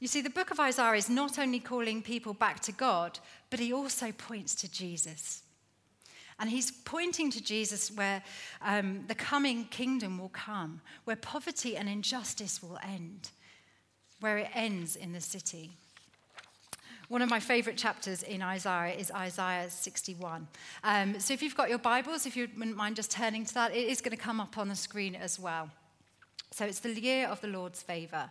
You 0.00 0.08
see, 0.08 0.22
the 0.22 0.30
book 0.30 0.50
of 0.50 0.58
Isaiah 0.58 0.94
is 0.94 1.10
not 1.10 1.38
only 1.38 1.60
calling 1.60 2.00
people 2.00 2.32
back 2.32 2.60
to 2.60 2.72
God, 2.72 3.18
but 3.50 3.60
he 3.60 3.72
also 3.72 4.12
points 4.12 4.54
to 4.56 4.70
Jesus. 4.70 5.42
And 6.38 6.48
he's 6.48 6.70
pointing 6.70 7.30
to 7.32 7.42
Jesus 7.42 7.90
where 7.90 8.22
um, 8.62 9.04
the 9.08 9.14
coming 9.14 9.66
kingdom 9.66 10.16
will 10.16 10.30
come, 10.30 10.80
where 11.04 11.16
poverty 11.16 11.76
and 11.76 11.86
injustice 11.86 12.62
will 12.62 12.78
end, 12.82 13.30
where 14.20 14.38
it 14.38 14.48
ends 14.54 14.96
in 14.96 15.12
the 15.12 15.20
city. 15.20 15.72
One 17.08 17.20
of 17.20 17.28
my 17.28 17.40
favorite 17.40 17.76
chapters 17.76 18.22
in 18.22 18.40
Isaiah 18.40 18.94
is 18.94 19.10
Isaiah 19.10 19.68
61. 19.68 20.48
Um, 20.82 21.20
so 21.20 21.34
if 21.34 21.42
you've 21.42 21.56
got 21.56 21.68
your 21.68 21.78
Bibles, 21.78 22.24
if 22.24 22.36
you 22.38 22.48
wouldn't 22.56 22.76
mind 22.76 22.96
just 22.96 23.10
turning 23.10 23.44
to 23.44 23.54
that, 23.54 23.74
it 23.74 23.88
is 23.88 24.00
going 24.00 24.16
to 24.16 24.22
come 24.22 24.40
up 24.40 24.56
on 24.56 24.68
the 24.68 24.76
screen 24.76 25.14
as 25.14 25.38
well. 25.38 25.68
So 26.52 26.64
it's 26.64 26.80
the 26.80 26.98
year 26.98 27.26
of 27.26 27.40
the 27.42 27.48
Lord's 27.48 27.82
favor. 27.82 28.30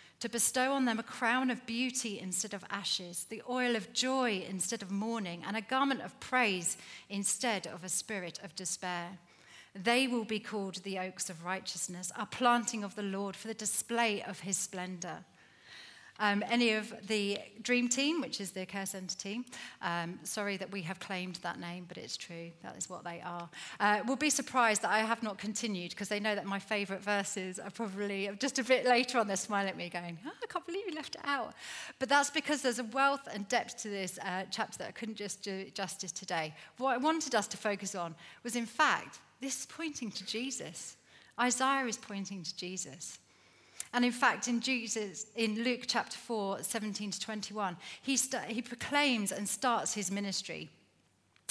to 0.21 0.29
bestow 0.29 0.73
on 0.73 0.85
them 0.85 0.99
a 0.99 1.03
crown 1.03 1.49
of 1.49 1.65
beauty 1.65 2.19
instead 2.19 2.53
of 2.53 2.63
ashes, 2.69 3.25
the 3.29 3.41
oil 3.49 3.75
of 3.75 3.91
joy 3.91 4.45
instead 4.47 4.83
of 4.83 4.91
mourning, 4.91 5.43
and 5.45 5.57
a 5.57 5.61
garment 5.61 6.01
of 6.01 6.17
praise 6.19 6.77
instead 7.09 7.65
of 7.65 7.83
a 7.83 7.89
spirit 7.89 8.39
of 8.43 8.55
despair. 8.55 9.17
They 9.73 10.07
will 10.07 10.25
be 10.25 10.39
called 10.39 10.75
the 10.75 10.99
oaks 10.99 11.29
of 11.29 11.43
righteousness, 11.43 12.11
a 12.15 12.27
planting 12.27 12.83
of 12.83 12.95
the 12.95 13.01
Lord 13.01 13.35
for 13.35 13.47
the 13.47 13.53
display 13.55 14.21
of 14.21 14.41
his 14.41 14.57
splendor. 14.57 15.25
Um, 16.21 16.43
any 16.51 16.73
of 16.73 16.93
the 17.07 17.39
Dream 17.63 17.89
Team, 17.89 18.21
which 18.21 18.39
is 18.39 18.51
the 18.51 18.63
care 18.67 18.85
centre 18.85 19.17
team, 19.17 19.43
um, 19.81 20.19
sorry 20.21 20.55
that 20.57 20.71
we 20.71 20.83
have 20.83 20.99
claimed 20.99 21.37
that 21.37 21.59
name, 21.59 21.85
but 21.87 21.97
it's 21.97 22.15
true. 22.15 22.51
That 22.61 22.77
is 22.77 22.87
what 22.87 23.03
they 23.03 23.21
are. 23.21 23.49
Uh, 23.79 24.01
will 24.07 24.15
be 24.15 24.29
surprised 24.29 24.83
that 24.83 24.91
I 24.91 24.99
have 24.99 25.23
not 25.23 25.39
continued 25.39 25.89
because 25.89 26.09
they 26.09 26.19
know 26.19 26.35
that 26.35 26.45
my 26.45 26.59
favourite 26.59 27.01
verses 27.01 27.57
are 27.57 27.71
probably 27.71 28.29
just 28.37 28.59
a 28.59 28.63
bit 28.63 28.85
later 28.85 29.17
on. 29.17 29.27
They're 29.27 29.35
smiling 29.35 29.69
at 29.69 29.77
me, 29.77 29.89
going, 29.89 30.19
oh, 30.23 30.31
"I 30.43 30.45
can't 30.45 30.63
believe 30.63 30.85
you 30.87 30.93
left 30.93 31.15
it 31.15 31.21
out." 31.23 31.55
But 31.97 32.07
that's 32.07 32.29
because 32.29 32.61
there's 32.61 32.77
a 32.77 32.83
wealth 32.83 33.27
and 33.33 33.47
depth 33.47 33.77
to 33.77 33.89
this 33.89 34.19
uh, 34.19 34.43
chapter 34.51 34.77
that 34.77 34.89
I 34.89 34.91
couldn't 34.91 35.15
just 35.15 35.41
do 35.41 35.71
justice 35.73 36.11
today. 36.11 36.53
What 36.77 36.93
I 36.93 36.97
wanted 36.97 37.33
us 37.33 37.47
to 37.47 37.57
focus 37.57 37.95
on 37.95 38.13
was, 38.43 38.55
in 38.55 38.67
fact, 38.67 39.21
this 39.39 39.61
is 39.61 39.65
pointing 39.65 40.11
to 40.11 40.25
Jesus. 40.27 40.97
Isaiah 41.39 41.87
is 41.87 41.97
pointing 41.97 42.43
to 42.43 42.55
Jesus. 42.55 43.17
And 43.93 44.05
in 44.05 44.11
fact, 44.11 44.47
in 44.47 44.61
Jesus, 44.61 45.25
in 45.35 45.63
Luke 45.63 45.81
chapter 45.85 46.17
4, 46.17 46.63
17 46.63 47.11
to 47.11 47.19
21, 47.19 47.75
he, 48.01 48.15
st- 48.15 48.45
he 48.45 48.61
proclaims 48.61 49.31
and 49.31 49.47
starts 49.47 49.93
his 49.93 50.09
ministry. 50.09 50.69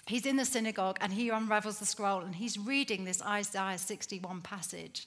He's 0.06 0.26
in 0.26 0.36
the 0.36 0.44
synagogue 0.44 0.96
and 1.00 1.12
he 1.12 1.28
unravels 1.28 1.78
the 1.78 1.86
scroll 1.86 2.20
and 2.22 2.34
he's 2.34 2.58
reading 2.58 3.04
this 3.04 3.22
Isaiah 3.22 3.78
61 3.78 4.40
passage. 4.40 5.06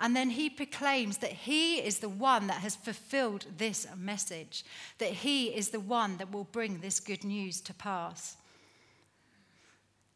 And 0.00 0.14
then 0.14 0.30
he 0.30 0.48
proclaims 0.48 1.18
that 1.18 1.32
he 1.32 1.78
is 1.78 1.98
the 1.98 2.08
one 2.08 2.46
that 2.46 2.60
has 2.60 2.76
fulfilled 2.76 3.46
this 3.56 3.86
message, 3.96 4.64
that 4.98 5.10
he 5.10 5.48
is 5.48 5.70
the 5.70 5.80
one 5.80 6.18
that 6.18 6.32
will 6.32 6.44
bring 6.44 6.78
this 6.78 7.00
good 7.00 7.24
news 7.24 7.60
to 7.62 7.74
pass. 7.74 8.36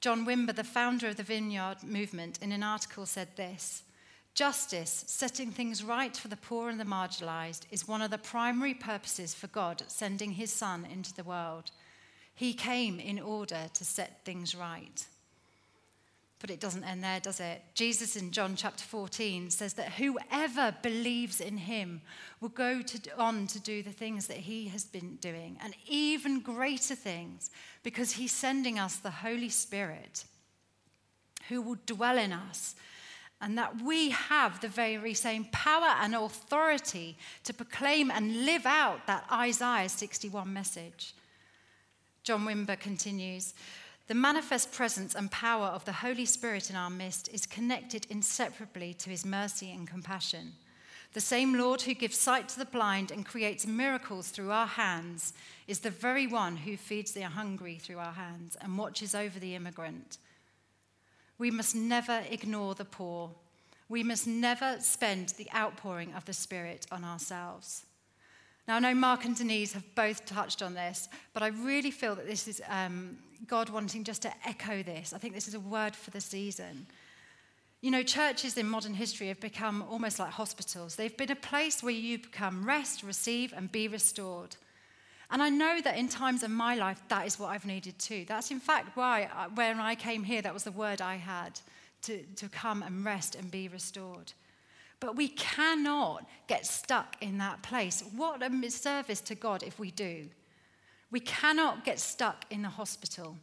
John 0.00 0.24
Wimber, 0.24 0.54
the 0.54 0.64
founder 0.64 1.08
of 1.08 1.16
the 1.16 1.22
Vineyard 1.22 1.82
Movement, 1.82 2.38
in 2.40 2.52
an 2.52 2.62
article 2.62 3.06
said 3.06 3.28
this 3.36 3.82
Justice, 4.34 5.04
setting 5.06 5.50
things 5.50 5.84
right 5.84 6.16
for 6.16 6.28
the 6.28 6.36
poor 6.36 6.70
and 6.70 6.80
the 6.80 6.84
marginalized, 6.84 7.62
is 7.70 7.86
one 7.86 8.00
of 8.00 8.10
the 8.10 8.18
primary 8.18 8.72
purposes 8.72 9.34
for 9.34 9.46
God 9.48 9.82
sending 9.88 10.32
his 10.32 10.50
Son 10.50 10.86
into 10.90 11.12
the 11.12 11.24
world. 11.24 11.70
He 12.34 12.54
came 12.54 12.98
in 12.98 13.20
order 13.20 13.66
to 13.74 13.84
set 13.84 14.24
things 14.24 14.54
right. 14.54 15.06
But 16.38 16.50
it 16.50 16.60
doesn't 16.60 16.82
end 16.82 17.04
there, 17.04 17.20
does 17.20 17.38
it? 17.38 17.62
Jesus 17.74 18.16
in 18.16 18.32
John 18.32 18.56
chapter 18.56 18.82
14 18.82 19.50
says 19.50 19.74
that 19.74 19.92
whoever 19.92 20.74
believes 20.82 21.40
in 21.40 21.56
him 21.56 22.00
will 22.40 22.48
go 22.48 22.82
to, 22.82 23.16
on 23.16 23.46
to 23.48 23.60
do 23.60 23.82
the 23.82 23.92
things 23.92 24.26
that 24.26 24.38
he 24.38 24.66
has 24.68 24.82
been 24.82 25.16
doing, 25.16 25.58
and 25.62 25.74
even 25.86 26.40
greater 26.40 26.96
things, 26.96 27.50
because 27.82 28.12
he's 28.12 28.32
sending 28.32 28.78
us 28.78 28.96
the 28.96 29.10
Holy 29.10 29.50
Spirit 29.50 30.24
who 31.48 31.60
will 31.60 31.78
dwell 31.86 32.18
in 32.18 32.32
us 32.32 32.74
and 33.42 33.58
that 33.58 33.82
we 33.82 34.10
have 34.10 34.60
the 34.60 34.68
very 34.68 35.14
same 35.14 35.44
power 35.50 35.96
and 36.00 36.14
authority 36.14 37.16
to 37.42 37.52
proclaim 37.52 38.10
and 38.10 38.46
live 38.46 38.64
out 38.64 39.04
that 39.08 39.26
Isaiah 39.30 39.88
61 39.88 40.50
message. 40.52 41.12
John 42.22 42.46
Wimber 42.46 42.78
continues 42.78 43.52
The 44.06 44.14
manifest 44.14 44.72
presence 44.72 45.16
and 45.16 45.28
power 45.30 45.66
of 45.66 45.84
the 45.84 45.92
Holy 45.92 46.24
Spirit 46.24 46.70
in 46.70 46.76
our 46.76 46.88
midst 46.88 47.28
is 47.34 47.44
connected 47.44 48.06
inseparably 48.08 48.94
to 48.94 49.10
his 49.10 49.26
mercy 49.26 49.72
and 49.72 49.88
compassion. 49.88 50.52
The 51.12 51.20
same 51.20 51.58
Lord 51.58 51.82
who 51.82 51.94
gives 51.94 52.16
sight 52.16 52.48
to 52.50 52.58
the 52.58 52.64
blind 52.64 53.10
and 53.10 53.26
creates 53.26 53.66
miracles 53.66 54.28
through 54.28 54.50
our 54.52 54.68
hands 54.68 55.34
is 55.66 55.80
the 55.80 55.90
very 55.90 56.26
one 56.26 56.56
who 56.58 56.76
feeds 56.76 57.12
the 57.12 57.22
hungry 57.22 57.76
through 57.76 57.98
our 57.98 58.12
hands 58.12 58.56
and 58.60 58.78
watches 58.78 59.14
over 59.14 59.38
the 59.38 59.54
immigrant. 59.56 60.18
We 61.42 61.50
must 61.50 61.74
never 61.74 62.22
ignore 62.30 62.76
the 62.76 62.84
poor. 62.84 63.28
We 63.88 64.04
must 64.04 64.28
never 64.28 64.76
spend 64.78 65.30
the 65.30 65.48
outpouring 65.52 66.14
of 66.14 66.24
the 66.24 66.32
Spirit 66.32 66.86
on 66.92 67.02
ourselves. 67.02 67.84
Now, 68.68 68.76
I 68.76 68.78
know 68.78 68.94
Mark 68.94 69.24
and 69.24 69.34
Denise 69.36 69.72
have 69.72 69.92
both 69.96 70.24
touched 70.24 70.62
on 70.62 70.74
this, 70.74 71.08
but 71.34 71.42
I 71.42 71.48
really 71.48 71.90
feel 71.90 72.14
that 72.14 72.28
this 72.28 72.46
is 72.46 72.62
um, 72.68 73.18
God 73.48 73.70
wanting 73.70 74.04
just 74.04 74.22
to 74.22 74.32
echo 74.46 74.84
this. 74.84 75.12
I 75.12 75.18
think 75.18 75.34
this 75.34 75.48
is 75.48 75.54
a 75.54 75.58
word 75.58 75.96
for 75.96 76.12
the 76.12 76.20
season. 76.20 76.86
You 77.80 77.90
know, 77.90 78.04
churches 78.04 78.56
in 78.56 78.68
modern 78.68 78.94
history 78.94 79.26
have 79.26 79.40
become 79.40 79.84
almost 79.90 80.20
like 80.20 80.30
hospitals. 80.30 80.94
They've 80.94 81.16
been 81.16 81.32
a 81.32 81.34
place 81.34 81.82
where 81.82 81.92
you 81.92 82.20
become 82.20 82.64
rest, 82.64 83.02
receive, 83.02 83.52
and 83.52 83.72
be 83.72 83.88
restored. 83.88 84.54
And 85.32 85.42
I 85.42 85.48
know 85.48 85.80
that 85.80 85.96
in 85.96 86.08
times 86.08 86.42
of 86.42 86.50
my 86.50 86.74
life, 86.74 87.02
that 87.08 87.26
is 87.26 87.38
what 87.38 87.48
I've 87.48 87.64
needed 87.64 87.98
too. 87.98 88.26
That's 88.28 88.50
in 88.50 88.60
fact 88.60 88.94
why, 88.96 89.30
uh, 89.34 89.48
when 89.54 89.80
I 89.80 89.94
came 89.94 90.22
here, 90.22 90.42
that 90.42 90.52
was 90.52 90.64
the 90.64 90.70
word 90.70 91.00
I 91.00 91.16
had 91.16 91.58
to, 92.02 92.22
to 92.36 92.48
come 92.50 92.82
and 92.82 93.02
rest 93.02 93.34
and 93.34 93.50
be 93.50 93.66
restored. 93.68 94.34
But 95.00 95.16
we 95.16 95.28
cannot 95.28 96.28
get 96.48 96.66
stuck 96.66 97.16
in 97.22 97.38
that 97.38 97.62
place. 97.62 98.04
What 98.14 98.42
a 98.42 98.70
service 98.70 99.22
to 99.22 99.34
God 99.34 99.62
if 99.62 99.78
we 99.78 99.90
do. 99.90 100.28
We 101.10 101.20
cannot 101.20 101.84
get 101.84 101.98
stuck 101.98 102.44
in 102.50 102.60
the 102.60 102.68
hospital. 102.68 103.36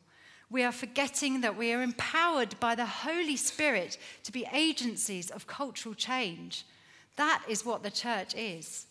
We 0.51 0.63
are 0.63 0.71
forgetting 0.71 1.41
that 1.41 1.57
we 1.57 1.73
are 1.73 1.81
empowered 1.81 2.59
by 2.59 2.75
the 2.75 2.85
Holy 2.85 3.35
Spirit 3.35 3.97
to 4.23 4.31
be 4.31 4.47
agencies 4.53 5.31
of 5.31 5.47
cultural 5.47 5.95
change. 5.95 6.65
That 7.15 7.43
is 7.47 7.65
what 7.65 7.81
the 7.81 7.91
church 7.91 8.35
is. 8.35 8.85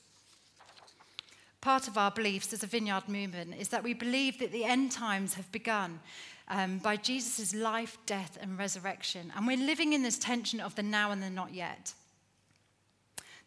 Part 1.61 1.89
of 1.89 1.99
our 1.99 2.11
beliefs 2.11 2.53
as 2.53 2.63
a 2.63 2.69
vineyard 2.69 3.09
movement 3.09 3.55
is 3.59 3.69
that 3.69 3.83
we 3.83 3.93
believe 3.93 4.39
that 4.39 4.53
the 4.53 4.65
end 4.65 4.93
times 4.93 5.35
have 5.35 5.51
begun 5.51 6.01
um, 6.49 6.79
by 6.79 6.97
Jesus' 6.97 7.55
life, 7.55 7.99
death, 8.07 8.39
and 8.41 8.59
resurrection. 8.59 9.33
And 9.37 9.47
we're 9.47 9.57
living 9.57 9.93
in 9.93 10.03
this 10.03 10.19
tension 10.19 10.61
of 10.61 10.75
the 10.77 10.83
now 10.83 11.11
and 11.11 11.23
the 11.23 11.31
not 11.31 11.53
yet. 11.53 11.95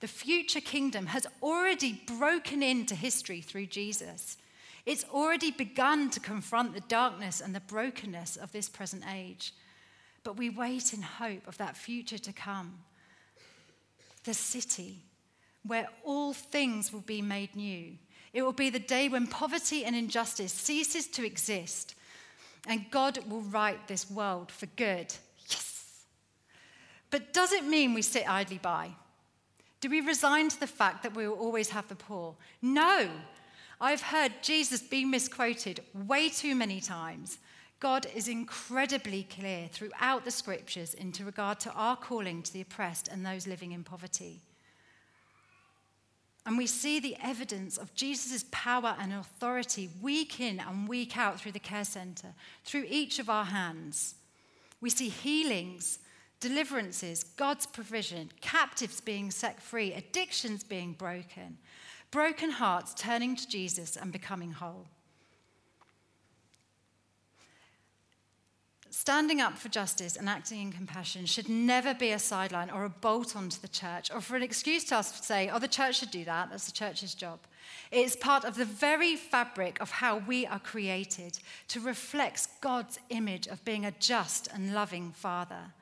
The 0.02 0.08
future 0.08 0.62
kingdom 0.62 1.08
has 1.08 1.26
already 1.42 2.02
broken 2.06 2.62
into 2.62 2.96
history 2.96 3.40
through 3.40 3.68
Jesus. 3.68 4.38
It's 4.86 5.06
already 5.14 5.52
begun 5.52 6.10
to 6.10 6.20
confront 6.20 6.74
the 6.74 6.82
darkness 6.82 7.40
and 7.40 7.54
the 7.54 7.60
brokenness 7.60 8.36
of 8.36 8.52
this 8.52 8.68
present 8.68 9.04
age. 9.12 9.54
But 10.24 10.38
we 10.38 10.50
wait 10.50 10.94
in 10.94 11.02
hope 11.02 11.48
of 11.48 11.58
that 11.60 11.78
future 11.78 12.18
to 12.18 12.34
come. 12.34 12.80
The 14.24 14.34
city 14.34 15.04
where 15.66 15.88
all 16.04 16.34
things 16.34 16.92
will 16.92 17.02
be 17.02 17.22
made 17.22 17.56
new. 17.56 17.94
It 18.34 18.44
will 18.44 18.54
be 18.54 18.70
the 18.70 18.80
day 18.80 19.10
when 19.10 19.28
poverty 19.28 19.86
and 19.86 19.96
injustice 19.96 20.54
ceases 20.54 21.08
to 21.08 21.26
exist 21.26 21.96
and 22.68 22.90
God 22.92 23.20
will 23.30 23.42
right 23.42 23.88
this 23.88 24.10
world 24.10 24.52
for 24.52 24.68
good. 24.68 25.14
Yes. 25.48 26.06
But 27.10 27.34
does 27.34 27.52
it 27.52 27.66
mean 27.66 27.94
we 27.94 28.02
sit 28.02 28.30
idly 28.30 28.60
by? 28.60 28.92
Do 29.80 29.90
we 29.90 30.02
resign 30.02 30.50
to 30.50 30.60
the 30.60 30.68
fact 30.68 31.02
that 31.04 31.16
we 31.16 31.28
will 31.28 31.36
always 31.36 31.70
have 31.70 31.88
the 31.88 31.96
poor? 31.96 32.36
No. 32.62 33.10
I've 33.80 34.02
heard 34.02 34.32
Jesus 34.44 34.82
be 34.82 35.06
misquoted 35.06 35.82
way 36.08 36.30
too 36.30 36.54
many 36.54 36.80
times. 36.80 37.40
God 37.80 38.06
is 38.14 38.28
incredibly 38.28 39.24
clear 39.24 39.68
throughout 39.72 40.24
the 40.24 40.30
scriptures 40.30 40.94
into 40.94 41.26
regard 41.26 41.60
to 41.62 41.72
our 41.72 41.96
calling 41.96 42.44
to 42.44 42.54
the 42.54 42.62
oppressed 42.62 43.08
and 43.08 43.26
those 43.26 43.48
living 43.48 43.72
in 43.72 43.84
poverty. 43.84 44.42
And 46.46 46.58
we 46.58 46.66
see 46.66 47.00
the 47.00 47.18
evidence 47.22 47.78
of 47.78 47.94
Jesus' 47.94 48.46
power 48.52 48.96
and 49.00 49.14
authority 49.14 49.90
week 50.02 50.40
in 50.40 50.60
and 50.60 50.88
week 50.88 51.16
out 51.18 51.40
through 51.40 51.52
the 51.52 51.60
care 51.60 51.86
center, 51.86 52.34
through 52.64 52.86
each 52.90 53.20
of 53.20 53.30
our 53.30 53.46
hands. 53.46 54.16
We 54.80 54.90
see 54.90 55.10
healings, 55.10 56.00
deliverances, 56.40 57.24
God's 57.24 57.68
provision, 57.68 58.32
captives 58.42 59.00
being 59.00 59.30
set 59.30 59.62
free, 59.62 59.94
addictions 59.94 60.64
being 60.64 60.94
broken, 60.94 61.60
broken 62.10 62.50
hearts 62.50 62.96
turning 62.96 63.36
to 63.36 63.48
Jesus 63.48 63.96
and 63.96 64.12
becoming 64.12 64.52
whole. 64.52 64.88
Standing 69.02 69.42
up 69.42 69.58
for 69.58 69.68
justice 69.68 70.16
and 70.16 70.30
acting 70.30 70.62
in 70.62 70.72
compassion 70.72 71.26
should 71.26 71.50
never 71.50 71.92
be 71.92 72.12
a 72.12 72.20
sideline 72.20 72.70
or 72.70 72.86
a 72.86 72.90
bolt 72.90 73.36
onto 73.36 73.60
the 73.60 73.68
church 73.68 74.12
or 74.14 74.22
for 74.22 74.36
an 74.36 74.44
excuse 74.44 74.84
to 74.84 74.96
us 74.96 75.12
to 75.20 75.26
say, 75.26 75.50
oh, 75.52 75.58
the 75.58 75.68
church 75.68 75.98
should 75.98 76.12
do 76.12 76.24
that. 76.26 76.52
That's 76.52 76.68
the 76.68 76.72
church's 76.72 77.16
job. 77.16 77.40
It's 77.90 78.16
part 78.16 78.46
of 78.46 78.58
the 78.58 78.64
very 78.64 79.16
fabric 79.16 79.82
of 79.82 79.90
how 79.90 80.20
we 80.20 80.46
are 80.46 80.60
created 80.60 81.40
to 81.70 81.80
reflect 81.80 82.48
God's 82.62 83.00
image 83.10 83.48
of 83.48 83.66
being 83.66 83.88
a 83.88 83.94
just 84.00 84.48
and 84.54 84.72
loving 84.72 85.14
Father. 85.14 85.74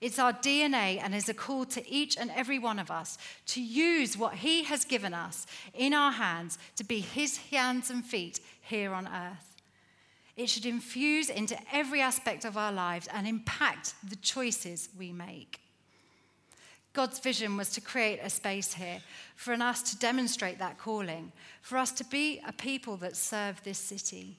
It's 0.00 0.18
our 0.18 0.32
DNA 0.32 1.00
and 1.00 1.14
is 1.14 1.28
a 1.28 1.32
call 1.32 1.66
to 1.66 1.88
each 1.88 2.18
and 2.18 2.32
every 2.32 2.58
one 2.58 2.80
of 2.80 2.90
us 2.90 3.18
to 3.46 3.62
use 3.62 4.18
what 4.18 4.34
He 4.34 4.64
has 4.64 4.84
given 4.84 5.14
us 5.14 5.46
in 5.74 5.94
our 5.94 6.10
hands 6.10 6.58
to 6.74 6.82
be 6.82 6.98
His 6.98 7.36
hands 7.36 7.88
and 7.88 8.04
feet 8.04 8.40
here 8.60 8.92
on 8.92 9.06
earth. 9.06 9.53
It 10.36 10.48
should 10.48 10.66
infuse 10.66 11.30
into 11.30 11.56
every 11.72 12.00
aspect 12.00 12.44
of 12.44 12.56
our 12.56 12.72
lives 12.72 13.08
and 13.12 13.26
impact 13.26 13.94
the 14.08 14.16
choices 14.16 14.88
we 14.98 15.12
make. 15.12 15.60
God's 16.92 17.18
vision 17.18 17.56
was 17.56 17.70
to 17.70 17.80
create 17.80 18.20
a 18.22 18.30
space 18.30 18.74
here 18.74 19.00
for 19.34 19.52
us 19.52 19.82
to 19.90 19.98
demonstrate 19.98 20.60
that 20.60 20.78
calling, 20.78 21.32
for 21.60 21.76
us 21.76 21.90
to 21.92 22.04
be 22.04 22.40
a 22.46 22.52
people 22.52 22.96
that 22.98 23.16
serve 23.16 23.62
this 23.64 23.78
city. 23.78 24.38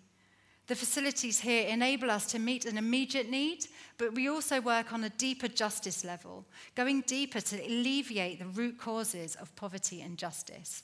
The 0.68 0.75
facilities 0.75 1.42
here 1.42 1.68
enable 1.68 2.10
us 2.10 2.25
to 2.28 2.40
meet 2.40 2.66
an 2.66 2.78
immediate 2.78 3.30
need, 3.30 3.68
but 3.98 4.16
we 4.16 4.30
also 4.30 4.62
work 4.62 4.94
on 4.94 5.04
a 5.04 5.10
deeper 5.10 5.50
justice 5.50 6.04
level, 6.04 6.46
going 6.75 7.02
deeper 7.02 7.42
to 7.42 7.62
alleviate 7.62 8.40
the 8.40 8.48
root 8.48 8.80
causes 8.80 9.36
of 9.36 9.56
poverty 9.56 10.02
and 10.02 10.18
justice. 10.18 10.84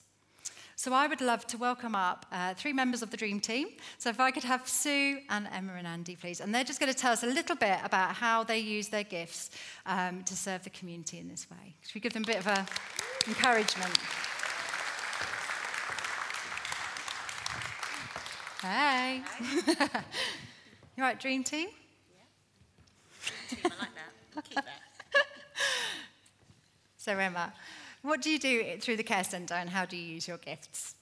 So 0.82 0.94
I 0.94 1.06
would 1.06 1.22
love 1.22 1.46
to 1.46 1.60
welcome 1.60 1.94
up 1.94 2.26
uh, 2.32 2.56
three 2.56 2.74
members 2.74 3.04
of 3.04 3.12
the 3.12 3.18
Dream 3.18 3.40
Team. 3.40 3.68
So 4.00 4.10
if 4.10 4.20
I 4.20 4.32
could 4.32 4.44
have 4.46 4.68
Sue 4.68 5.20
and 5.30 5.48
Emma 5.54 5.74
and 5.78 5.86
Andy, 5.86 6.16
please. 6.16 6.42
And 6.42 6.56
they're 6.56 6.64
just 6.64 6.80
going 6.80 6.92
to 6.92 6.98
tell 6.98 7.12
us 7.12 7.22
a 7.22 7.28
little 7.28 7.56
bit 7.56 7.78
about 7.84 8.16
how 8.16 8.44
they 8.44 8.58
use 8.58 8.88
their 8.88 9.04
gifts 9.04 9.52
um, 9.86 10.24
to 10.24 10.36
serve 10.36 10.64
the 10.64 10.72
community 10.72 11.20
in 11.20 11.28
this 11.28 11.46
way. 11.52 11.76
Should 11.86 11.94
we 11.94 12.02
give 12.02 12.14
them 12.14 12.24
a 12.24 12.26
bit 12.26 12.40
of 12.40 12.48
a 12.48 12.66
encouragement? 13.28 13.96
Hey. 18.64 19.22
you 20.98 21.04
right, 21.04 21.20
Dream 21.20 21.44
Team? 21.44 21.68
Yeah. 22.12 22.24
Dream 23.50 23.62
Team, 23.62 23.72
I 23.78 23.84
like 23.84 23.94
that. 24.34 24.44
Keep 24.46 24.56
that. 24.56 24.66
so, 26.98 27.12
Emma, 27.12 27.54
what 28.02 28.22
do 28.22 28.30
you 28.30 28.40
do 28.40 28.78
through 28.80 28.98
the 28.98 29.04
Care 29.04 29.24
Centre 29.24 29.54
and 29.54 29.70
how 29.70 29.86
do 29.86 29.96
you 29.96 30.14
use 30.14 30.28
your 30.28 30.38
gifts? 30.38 30.96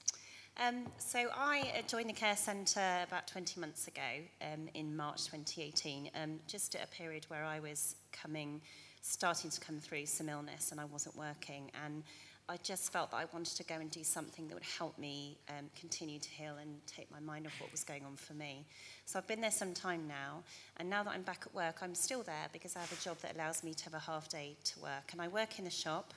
Um, 0.62 0.84
so 0.98 1.28
I 1.34 1.72
uh, 1.78 1.82
joined 1.86 2.10
the 2.10 2.14
Care 2.14 2.36
Centre 2.36 3.04
about 3.06 3.26
20 3.26 3.60
months 3.60 3.88
ago 3.88 4.00
um, 4.42 4.68
in 4.74 4.94
March 4.94 5.24
2018, 5.24 6.10
um, 6.22 6.40
just 6.46 6.74
at 6.74 6.84
a 6.84 6.88
period 6.88 7.24
where 7.28 7.44
I 7.44 7.60
was 7.60 7.96
coming, 8.12 8.60
starting 9.00 9.50
to 9.50 9.60
come 9.60 9.78
through 9.78 10.06
some 10.06 10.28
illness 10.28 10.70
and 10.70 10.80
I 10.80 10.84
wasn't 10.84 11.16
working. 11.16 11.70
And 11.82 12.02
I 12.50 12.56
just 12.64 12.92
felt 12.92 13.12
that 13.12 13.18
I 13.18 13.24
wanted 13.32 13.56
to 13.58 13.64
go 13.64 13.76
and 13.76 13.88
do 13.90 14.02
something 14.02 14.48
that 14.48 14.54
would 14.54 14.64
help 14.64 14.98
me 14.98 15.38
um, 15.48 15.66
continue 15.78 16.18
to 16.18 16.28
heal 16.28 16.56
and 16.60 16.84
take 16.84 17.10
my 17.10 17.20
mind 17.20 17.46
off 17.46 17.52
what 17.60 17.70
was 17.70 17.84
going 17.84 18.04
on 18.04 18.16
for 18.16 18.34
me. 18.34 18.66
So 19.06 19.20
I've 19.20 19.28
been 19.28 19.40
there 19.40 19.52
some 19.52 19.72
time 19.72 20.08
now, 20.08 20.42
and 20.78 20.90
now 20.90 21.04
that 21.04 21.10
I'm 21.10 21.22
back 21.22 21.44
at 21.46 21.54
work, 21.54 21.76
I'm 21.80 21.94
still 21.94 22.24
there 22.24 22.48
because 22.52 22.74
I 22.74 22.80
have 22.80 22.92
a 22.92 23.02
job 23.02 23.18
that 23.20 23.36
allows 23.36 23.62
me 23.62 23.72
to 23.72 23.84
have 23.84 23.94
a 23.94 24.00
half 24.00 24.28
day 24.28 24.56
to 24.64 24.80
work. 24.80 25.12
And 25.12 25.22
I 25.22 25.28
work 25.28 25.60
in 25.60 25.68
a 25.68 25.70
shop, 25.70 26.12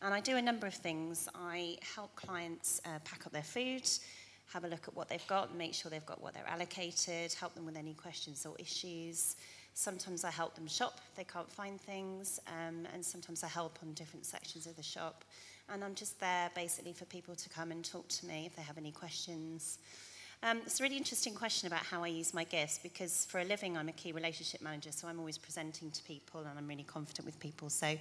And 0.00 0.14
I 0.14 0.20
do 0.20 0.36
a 0.36 0.42
number 0.42 0.66
of 0.66 0.74
things. 0.74 1.28
I 1.34 1.76
help 1.94 2.14
clients 2.14 2.80
uh, 2.84 3.00
pack 3.04 3.26
up 3.26 3.32
their 3.32 3.42
food, 3.42 3.82
have 4.52 4.64
a 4.64 4.68
look 4.68 4.86
at 4.86 4.94
what 4.94 5.08
they've 5.08 5.26
got, 5.26 5.56
make 5.56 5.74
sure 5.74 5.90
they've 5.90 6.06
got 6.06 6.22
what 6.22 6.34
they're 6.34 6.46
allocated, 6.46 7.32
help 7.32 7.54
them 7.54 7.66
with 7.66 7.76
any 7.76 7.94
questions 7.94 8.46
or 8.46 8.54
issues. 8.60 9.34
Sometimes 9.74 10.22
I 10.22 10.30
help 10.30 10.54
them 10.54 10.68
shop 10.68 11.00
if 11.08 11.16
they 11.16 11.24
can't 11.24 11.50
find 11.50 11.80
things, 11.80 12.38
um, 12.46 12.86
and 12.94 13.04
sometimes 13.04 13.42
I 13.42 13.48
help 13.48 13.78
on 13.82 13.92
different 13.94 14.24
sections 14.24 14.66
of 14.66 14.76
the 14.76 14.82
shop. 14.82 15.24
And 15.68 15.82
I'm 15.82 15.94
just 15.94 16.18
there 16.20 16.50
basically 16.54 16.92
for 16.92 17.04
people 17.06 17.34
to 17.34 17.48
come 17.48 17.72
and 17.72 17.84
talk 17.84 18.08
to 18.08 18.26
me 18.26 18.44
if 18.46 18.54
they 18.54 18.62
have 18.62 18.78
any 18.78 18.92
questions. 18.92 19.78
Um, 20.44 20.58
it's 20.64 20.78
a 20.78 20.84
really 20.84 20.96
interesting 20.96 21.34
question 21.34 21.66
about 21.66 21.82
how 21.82 22.04
I 22.04 22.08
use 22.08 22.32
my 22.32 22.44
gifts 22.44 22.78
because 22.80 23.24
for 23.24 23.40
a 23.40 23.44
living 23.44 23.76
I'm 23.76 23.88
a 23.88 23.92
key 23.92 24.12
relationship 24.12 24.62
manager, 24.62 24.92
so 24.92 25.08
I'm 25.08 25.18
always 25.18 25.36
presenting 25.36 25.90
to 25.90 26.02
people 26.04 26.40
and 26.40 26.56
I'm 26.56 26.68
really 26.68 26.84
confident 26.84 27.26
with 27.26 27.38
people. 27.40 27.68
So 27.68 27.98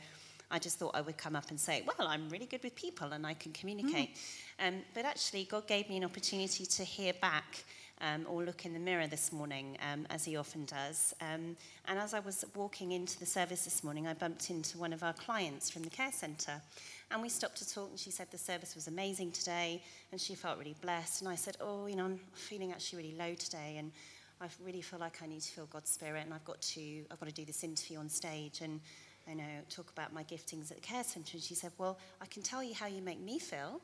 I 0.49 0.59
just 0.59 0.79
thought 0.79 0.91
I 0.95 1.01
would 1.01 1.17
come 1.17 1.35
up 1.35 1.49
and 1.49 1.59
say, 1.59 1.83
well, 1.85 2.07
I'm 2.07 2.29
really 2.29 2.45
good 2.45 2.63
with 2.63 2.75
people 2.75 3.11
and 3.11 3.25
I 3.25 3.33
can 3.33 3.51
communicate. 3.51 4.15
Mm. 4.59 4.67
Um, 4.67 4.75
but 4.93 5.05
actually, 5.05 5.43
God 5.43 5.67
gave 5.67 5.89
me 5.89 5.97
an 5.97 6.05
opportunity 6.05 6.65
to 6.65 6.83
hear 6.83 7.13
back 7.21 7.63
um, 8.01 8.25
or 8.29 8.43
look 8.43 8.65
in 8.65 8.73
the 8.73 8.79
mirror 8.79 9.07
this 9.07 9.31
morning, 9.31 9.77
um, 9.91 10.05
as 10.09 10.23
he 10.23 10.35
often 10.37 10.65
does. 10.65 11.15
Um, 11.19 11.57
and 11.87 11.97
as 11.99 12.13
I 12.13 12.19
was 12.19 12.45
walking 12.55 12.91
into 12.91 13.19
the 13.19 13.25
service 13.25 13.63
this 13.63 13.83
morning, 13.83 14.07
I 14.07 14.13
bumped 14.13 14.49
into 14.49 14.77
one 14.77 14.93
of 14.93 15.03
our 15.03 15.13
clients 15.13 15.69
from 15.69 15.83
the 15.83 15.89
care 15.89 16.11
centre. 16.11 16.61
And 17.09 17.21
we 17.21 17.29
stopped 17.29 17.57
to 17.57 17.69
talk, 17.69 17.89
and 17.89 17.99
she 17.99 18.11
said 18.11 18.27
the 18.29 18.37
service 18.37 18.75
was 18.75 18.87
amazing 18.87 19.31
today, 19.31 19.81
and 20.11 20.21
she 20.21 20.35
felt 20.35 20.59
really 20.59 20.75
blessed. 20.81 21.21
And 21.21 21.29
I 21.29 21.35
said, 21.35 21.57
Oh, 21.59 21.87
you 21.87 21.95
know, 21.95 22.05
I'm 22.05 22.19
feeling 22.33 22.71
actually 22.71 23.03
really 23.03 23.17
low 23.17 23.33
today, 23.33 23.75
and 23.77 23.91
I 24.39 24.47
really 24.63 24.81
feel 24.81 24.99
like 24.99 25.23
I 25.23 25.27
need 25.27 25.41
to 25.41 25.51
feel 25.51 25.65
God's 25.65 25.89
Spirit, 25.89 26.23
and 26.23 26.33
I've 26.33 26.45
got 26.45 26.61
to, 26.61 27.03
I've 27.09 27.19
got 27.19 27.29
to 27.29 27.35
do 27.35 27.45
this 27.45 27.63
interview 27.63 27.97
on 27.97 28.09
stage 28.09 28.61
and, 28.61 28.79
you 29.27 29.35
know, 29.35 29.43
talk 29.69 29.91
about 29.91 30.13
my 30.13 30.23
giftings 30.23 30.71
at 30.71 30.77
the 30.77 30.81
care 30.81 31.03
centre. 31.03 31.31
And 31.33 31.43
she 31.43 31.55
said, 31.55 31.71
Well, 31.77 31.97
I 32.21 32.25
can 32.25 32.43
tell 32.43 32.63
you 32.63 32.73
how 32.73 32.87
you 32.87 33.01
make 33.01 33.19
me 33.19 33.39
feel. 33.39 33.81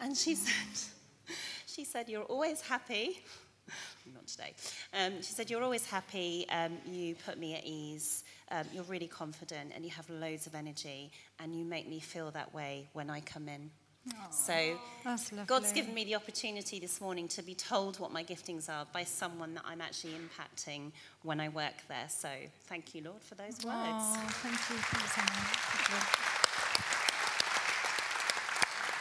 And 0.00 0.16
she 0.16 0.34
said, 0.46 1.34
She 1.66 1.84
said, 1.84 2.08
You're 2.08 2.24
always 2.24 2.60
happy. 2.60 3.22
Not 4.14 4.26
today. 4.26 4.54
Um, 4.94 5.16
she 5.18 5.32
said, 5.32 5.50
You're 5.50 5.62
always 5.62 5.86
happy. 5.86 6.46
Um, 6.50 6.78
you 6.86 7.14
put 7.14 7.38
me 7.38 7.54
at 7.54 7.64
ease 7.64 8.24
um, 8.50 8.64
you're 8.72 8.84
really 8.84 9.06
confident 9.06 9.72
and 9.74 9.84
you 9.84 9.90
have 9.90 10.08
loads 10.08 10.46
of 10.46 10.54
energy, 10.54 11.10
and 11.38 11.54
you 11.54 11.64
make 11.64 11.88
me 11.88 12.00
feel 12.00 12.30
that 12.32 12.54
way 12.54 12.88
when 12.92 13.10
I 13.10 13.20
come 13.20 13.48
in. 13.48 13.70
Aww, 14.08 14.32
so 15.18 15.44
God's 15.46 15.72
given 15.72 15.94
me 15.94 16.04
the 16.04 16.14
opportunity 16.14 16.78
this 16.78 17.00
morning 17.00 17.28
to 17.28 17.42
be 17.42 17.54
told 17.54 17.98
what 17.98 18.12
my 18.12 18.24
giftings 18.24 18.68
are 18.68 18.86
by 18.92 19.04
someone 19.04 19.54
that 19.54 19.64
I'm 19.66 19.80
actually 19.80 20.12
impacting 20.14 20.92
when 21.22 21.40
I 21.40 21.48
work 21.48 21.74
there. 21.88 22.08
So 22.08 22.28
thank 22.66 22.94
you, 22.94 23.02
Lord, 23.04 23.22
for 23.22 23.34
those 23.34 23.64
words. 23.64 23.66
Aww, 23.66 24.30
thank 24.42 24.70
you. 24.70 24.76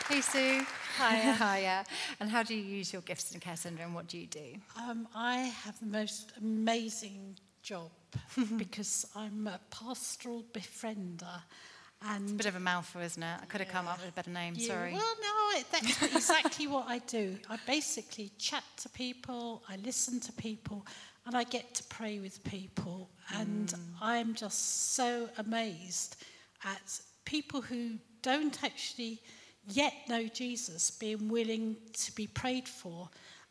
Hey 0.10 0.22
Sue. 0.22 0.66
Hiya. 0.98 1.34
Hiya. 1.40 1.86
And 2.22 2.30
how 2.30 2.42
do 2.42 2.56
you 2.56 2.64
use 2.64 2.94
your 2.94 3.02
gifts 3.02 3.34
in 3.34 3.42
Care 3.42 3.58
Centre 3.58 3.84
and 3.84 3.94
what 3.94 4.08
do 4.08 4.18
you 4.18 4.28
do? 4.28 4.56
Um, 4.78 5.08
I 5.14 5.54
have 5.66 5.78
the 5.80 5.86
most 5.86 6.32
amazing 6.38 7.36
job 7.62 7.92
because 8.58 9.06
I'm 9.16 9.48
a 9.48 9.60
pastoral 9.70 10.46
befriender. 10.54 11.42
And 12.02 12.24
it's 12.24 12.32
a 12.34 12.36
bit 12.36 12.46
of 12.46 12.56
a 12.56 12.60
mouthful, 12.60 13.02
isn't 13.02 13.22
it? 13.22 13.40
I 13.42 13.46
could 13.46 13.60
have 13.60 13.70
yeah. 13.70 13.74
come 13.74 13.88
up 13.88 14.00
with 14.00 14.10
a 14.10 14.12
better 14.12 14.30
name, 14.30 14.58
sorry. 14.58 14.94
Well, 14.94 15.16
no, 15.22 15.62
that's 15.72 16.04
exactly 16.16 16.68
what 16.68 16.86
I 16.88 17.00
do. 17.00 17.38
I 17.50 17.58
basically 17.66 18.32
chat 18.38 18.64
to 18.78 18.90
people, 18.90 19.64
I 19.68 19.78
listen 19.78 20.20
to 20.22 20.32
people, 20.34 20.86
and 21.26 21.36
I 21.36 21.44
get 21.44 21.74
to 21.76 21.84
pray 21.86 22.20
with 22.20 22.44
people. 22.44 23.10
And 23.34 23.70
mm. 23.70 23.80
I'm 24.02 24.36
just 24.36 24.94
so 24.94 25.28
amazed 25.38 26.18
at 26.64 27.02
people 27.26 27.62
who 27.62 27.94
don't 28.22 28.64
actually 28.64 29.22
yet 29.70 29.94
know 30.08 30.28
Jesus 30.28 30.92
being 30.92 31.28
willing 31.30 31.76
to 31.94 32.12
be 32.16 32.28
prayed 32.28 32.68
for 32.68 33.10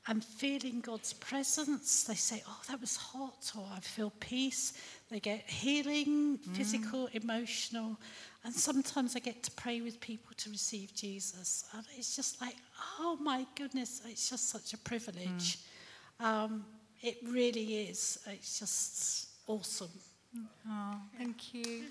and 0.09 0.25
feeling 0.25 0.81
God's 0.81 1.12
presence. 1.12 2.05
They 2.05 2.14
say, 2.14 2.42
Oh, 2.49 2.61
that 2.69 2.81
was 2.81 2.97
hot, 2.97 3.53
or 3.57 3.66
I 3.75 3.81
feel 3.81 4.12
peace. 4.21 4.73
They 5.11 5.21
get 5.21 5.49
healing, 5.49 6.38
mm. 6.38 6.57
physical, 6.57 7.09
emotional. 7.12 7.99
And 8.45 8.55
sometimes 8.55 9.16
I 9.16 9.19
get 9.21 9.42
to 9.45 9.51
pray 9.53 9.81
with 9.81 10.01
people 10.01 10.31
to 10.37 10.51
receive 10.51 10.95
Jesus. 10.95 11.64
And 11.75 11.85
it's 11.97 12.14
just 12.14 12.40
like, 12.40 12.55
oh 13.01 13.19
my 13.21 13.45
goodness, 13.57 14.03
it's 14.07 14.31
just 14.31 14.49
such 14.51 14.73
a 14.73 14.79
privilege. 14.79 15.59
Mm. 16.21 16.25
Um, 16.25 16.64
it 17.03 17.19
really 17.27 17.88
is. 17.88 18.19
It's 18.27 18.61
just 18.61 19.29
awesome. 19.49 19.90
Oh, 20.69 21.01
thank 21.19 21.55
you. 21.55 21.85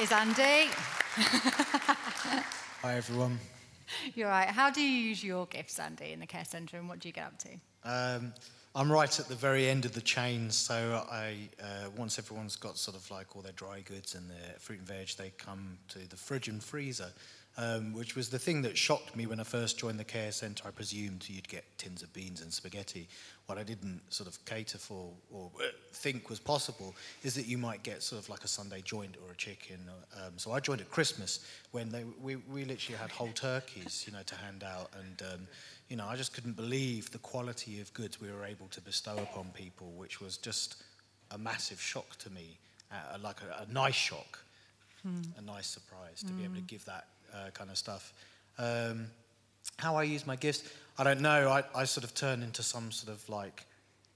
Is 0.00 0.10
Andy. 0.10 0.70
Hi, 2.82 2.96
everyone. 2.96 3.38
You're 4.14 4.28
right. 4.28 4.48
How 4.48 4.70
do 4.70 4.80
you 4.80 4.88
use 5.08 5.22
your 5.22 5.46
gifts, 5.46 5.78
Andy, 5.78 6.12
in 6.12 6.20
the 6.20 6.26
care 6.26 6.44
centre, 6.44 6.76
and 6.76 6.88
what 6.88 6.98
do 6.98 7.08
you 7.08 7.12
get 7.12 7.26
up 7.26 7.38
to? 7.38 7.48
Um, 7.84 8.32
I'm 8.74 8.90
right 8.90 9.20
at 9.20 9.28
the 9.28 9.34
very 9.34 9.68
end 9.68 9.84
of 9.84 9.92
the 9.92 10.00
chain, 10.00 10.50
so 10.50 11.06
I 11.10 11.48
uh, 11.62 11.90
once 11.96 12.18
everyone's 12.18 12.56
got 12.56 12.78
sort 12.78 12.96
of 12.96 13.10
like 13.10 13.36
all 13.36 13.42
their 13.42 13.52
dry 13.52 13.80
goods 13.80 14.14
and 14.14 14.30
their 14.30 14.58
fruit 14.58 14.78
and 14.78 14.88
veg, 14.88 15.08
they 15.18 15.30
come 15.36 15.78
to 15.88 15.98
the 16.08 16.16
fridge 16.16 16.48
and 16.48 16.62
freezer, 16.62 17.12
um, 17.58 17.92
which 17.92 18.16
was 18.16 18.30
the 18.30 18.38
thing 18.38 18.62
that 18.62 18.78
shocked 18.78 19.14
me 19.14 19.26
when 19.26 19.38
I 19.38 19.42
first 19.42 19.78
joined 19.78 20.00
the 20.00 20.04
care 20.04 20.32
centre. 20.32 20.66
I 20.66 20.70
presumed 20.70 21.26
you'd 21.28 21.48
get 21.48 21.64
tins 21.76 22.02
of 22.02 22.12
beans 22.12 22.40
and 22.40 22.52
spaghetti. 22.52 23.08
What 23.46 23.58
I 23.58 23.62
didn't 23.62 24.00
sort 24.08 24.28
of 24.28 24.42
cater 24.46 24.78
for 24.78 25.10
or 25.30 25.50
uh, 25.58 25.64
think 25.92 26.30
was 26.30 26.40
possible 26.40 26.94
is 27.22 27.34
that 27.34 27.46
you 27.46 27.58
might 27.58 27.82
get 27.82 28.02
sort 28.02 28.22
of 28.22 28.28
like 28.30 28.44
a 28.44 28.48
Sunday 28.48 28.80
joint 28.82 29.16
or 29.22 29.32
a 29.32 29.36
chicken. 29.36 29.78
Um, 30.16 30.32
so 30.36 30.52
I 30.52 30.60
joined 30.60 30.80
at 30.80 30.90
Christmas 30.90 31.46
when 31.72 31.90
they, 31.90 32.04
we, 32.22 32.36
we 32.36 32.64
literally 32.64 32.98
had 32.98 33.10
whole 33.10 33.32
turkeys, 33.34 34.04
you 34.06 34.14
know, 34.14 34.22
to 34.24 34.34
hand 34.36 34.64
out. 34.64 34.90
And, 34.98 35.22
um, 35.32 35.48
you 35.90 35.96
know, 35.96 36.06
I 36.06 36.16
just 36.16 36.32
couldn't 36.32 36.56
believe 36.56 37.10
the 37.10 37.18
quality 37.18 37.80
of 37.80 37.92
goods 37.92 38.18
we 38.18 38.32
were 38.32 38.44
able 38.44 38.68
to 38.68 38.80
bestow 38.80 39.16
upon 39.18 39.50
people, 39.52 39.92
which 39.96 40.22
was 40.22 40.38
just 40.38 40.82
a 41.30 41.36
massive 41.36 41.80
shock 41.80 42.16
to 42.18 42.30
me, 42.30 42.56
uh, 42.90 43.18
like 43.22 43.40
a, 43.42 43.64
a 43.68 43.72
nice 43.72 43.94
shock, 43.94 44.38
hmm. 45.02 45.20
a 45.36 45.42
nice 45.42 45.66
surprise 45.66 46.20
to 46.20 46.32
be 46.32 46.44
able 46.44 46.54
to 46.54 46.60
hmm. 46.60 46.66
give 46.66 46.84
that 46.86 47.08
uh, 47.34 47.50
kind 47.50 47.70
of 47.70 47.78
stuff. 47.78 48.12
Um, 48.58 49.06
how 49.76 49.96
I 49.96 50.04
use 50.04 50.26
my 50.26 50.36
gifts, 50.36 50.68
I 50.98 51.04
don't 51.04 51.20
know. 51.20 51.48
I, 51.48 51.64
I 51.74 51.84
sort 51.84 52.04
of 52.04 52.14
turn 52.14 52.42
into 52.42 52.62
some 52.62 52.90
sort 52.92 53.16
of 53.16 53.28
like 53.28 53.64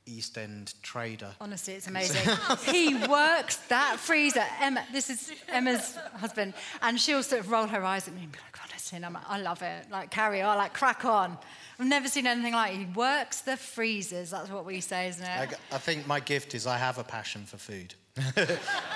East 0.07 0.39
End 0.39 0.75
trader. 0.83 1.31
Honestly, 1.41 1.75
it's 1.75 1.87
amazing. 1.89 2.37
he 2.67 2.95
works 3.07 3.57
that 3.69 3.97
freezer. 3.99 4.45
Emma, 4.61 4.85
this 4.93 5.11
is 5.11 5.33
Emma's 5.49 5.97
husband, 6.15 6.55
and 6.83 7.01
she'll 7.01 7.23
sort 7.23 7.41
of 7.41 7.51
roll 7.51 7.67
her 7.67 7.85
eyes 7.85 8.07
at 8.07 8.15
me 8.15 8.23
and 8.23 8.33
be 8.33 8.39
like, 8.39 8.53
and 8.93 9.05
I'm 9.05 9.15
like, 9.15 9.29
I 9.29 9.41
love 9.41 9.63
it. 9.63 9.91
Like, 9.91 10.11
carry 10.11 10.43
on, 10.43 10.57
like, 10.57 10.73
crack 10.73 11.05
on. 11.05 11.39
I've 11.79 11.87
never 11.87 12.09
seen 12.09 12.27
anything 12.27 12.53
like 12.53 12.75
it. 12.75 12.79
He 12.79 12.85
works 12.87 13.41
the 13.41 13.57
freezers. 13.57 14.31
That's 14.31 14.51
what 14.51 14.65
we 14.65 14.81
say, 14.81 15.09
isn't 15.09 15.25
it? 15.25 15.29
I, 15.29 15.75
I 15.75 15.79
think 15.79 16.07
my 16.07 16.21
gift 16.21 16.55
is 16.55 16.67
I 16.67 16.77
have 16.79 16.99
a 16.99 17.05
passion 17.05 17.45
for 17.45 17.57
food. 17.57 17.95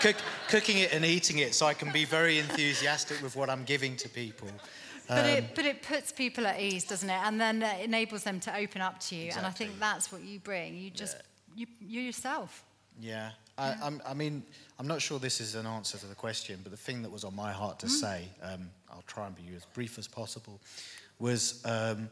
Cook, 0.00 0.16
cooking 0.48 0.79
it 0.79 0.94
and 0.94 1.05
eating 1.05 1.38
it 1.38 1.55
so 1.55 1.66
I 1.66 1.74
can 1.74 1.92
be 1.92 2.05
very 2.05 2.38
enthusiastic 2.38 3.22
with 3.22 3.37
what 3.37 3.50
I'm 3.50 3.64
giving 3.64 3.96
to 3.96 4.09
people. 4.09 4.48
But, 5.07 5.26
it, 5.26 5.44
um, 5.44 5.50
but 5.55 5.66
it 5.66 5.83
puts 5.83 6.12
people 6.12 6.46
at 6.46 6.61
ease, 6.61 6.85
doesn't 6.85 7.11
it? 7.11 7.20
And 7.24 7.40
then 7.40 7.62
it 7.62 7.85
enables 7.85 8.22
them 8.22 8.40
to 8.40 8.57
open 8.57 8.81
up 8.81 9.00
to 9.00 9.16
you. 9.16 9.33
And 9.37 9.44
I 9.44 9.50
think 9.50 9.79
that's 9.79 10.12
what 10.12 10.22
you 10.22 10.38
bring. 10.38 10.76
You 10.76 10.90
just, 10.90 11.16
you, 11.55 11.66
you're 11.81 12.05
yourself. 12.05 12.64
Yeah, 13.00 13.30
I, 13.56 13.76
I'm, 13.82 14.02
I 14.06 14.12
mean, 14.12 14.42
I'm 14.78 14.86
not 14.86 15.00
sure 15.00 15.18
this 15.18 15.40
is 15.40 15.54
an 15.54 15.66
answer 15.66 15.96
to 15.98 16.06
the 16.06 16.14
question, 16.14 16.60
but 16.62 16.70
the 16.70 16.76
thing 16.76 17.02
that 17.02 17.10
was 17.10 17.24
on 17.24 17.34
my 17.34 17.50
heart 17.50 17.78
to 17.80 17.88
say, 17.88 18.24
um, 18.42 18.70
I'll 18.90 19.04
try 19.06 19.26
and 19.26 19.34
be 19.34 19.42
as 19.56 19.64
brief 19.64 19.98
as 19.98 20.06
possible, 20.06 20.60
was, 21.18 21.62
um, 21.64 22.10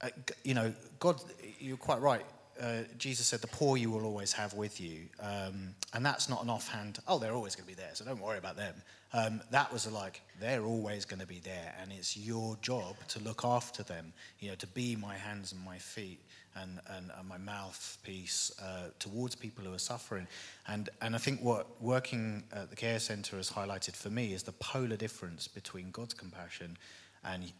uh, 0.00 0.08
you 0.42 0.54
know, 0.54 0.72
God, 0.98 1.20
you're 1.60 1.76
quite 1.76 2.00
right. 2.00 2.24
Uh, 2.60 2.82
Jesus 2.96 3.26
said, 3.26 3.40
"The 3.40 3.48
poor 3.48 3.76
you 3.76 3.90
will 3.90 4.04
always 4.04 4.32
have 4.32 4.54
with 4.54 4.80
you," 4.80 5.08
um, 5.20 5.74
and 5.92 6.04
that's 6.04 6.28
not 6.28 6.42
an 6.42 6.48
offhand. 6.48 6.98
Oh, 7.06 7.18
they're 7.18 7.34
always 7.34 7.54
going 7.54 7.68
to 7.68 7.76
be 7.76 7.80
there, 7.80 7.90
so 7.92 8.04
don't 8.04 8.20
worry 8.20 8.38
about 8.38 8.56
them. 8.56 8.74
Um, 9.12 9.42
that 9.50 9.70
was 9.72 9.90
like, 9.90 10.22
they're 10.40 10.64
always 10.64 11.04
going 11.04 11.20
to 11.20 11.26
be 11.26 11.38
there, 11.40 11.74
and 11.80 11.92
it's 11.92 12.16
your 12.16 12.56
job 12.62 12.96
to 13.08 13.20
look 13.20 13.44
after 13.44 13.82
them. 13.82 14.12
You 14.40 14.48
know, 14.48 14.54
to 14.56 14.66
be 14.68 14.96
my 14.96 15.16
hands 15.16 15.52
and 15.52 15.62
my 15.64 15.76
feet 15.78 16.20
and 16.60 16.80
and, 16.96 17.10
and 17.18 17.28
my 17.28 17.38
mouthpiece 17.38 18.52
uh, 18.62 18.90
towards 18.98 19.34
people 19.34 19.64
who 19.64 19.72
are 19.72 19.78
suffering. 19.78 20.26
And 20.66 20.88
and 21.00 21.14
I 21.14 21.18
think 21.18 21.40
what 21.42 21.66
working 21.80 22.44
at 22.52 22.70
the 22.70 22.76
care 22.76 22.98
centre 22.98 23.36
has 23.36 23.50
highlighted 23.50 23.94
for 23.96 24.10
me 24.10 24.32
is 24.32 24.42
the 24.42 24.52
polar 24.52 24.96
difference 24.96 25.48
between 25.48 25.90
God's 25.90 26.14
compassion 26.14 26.76
and 27.24 27.52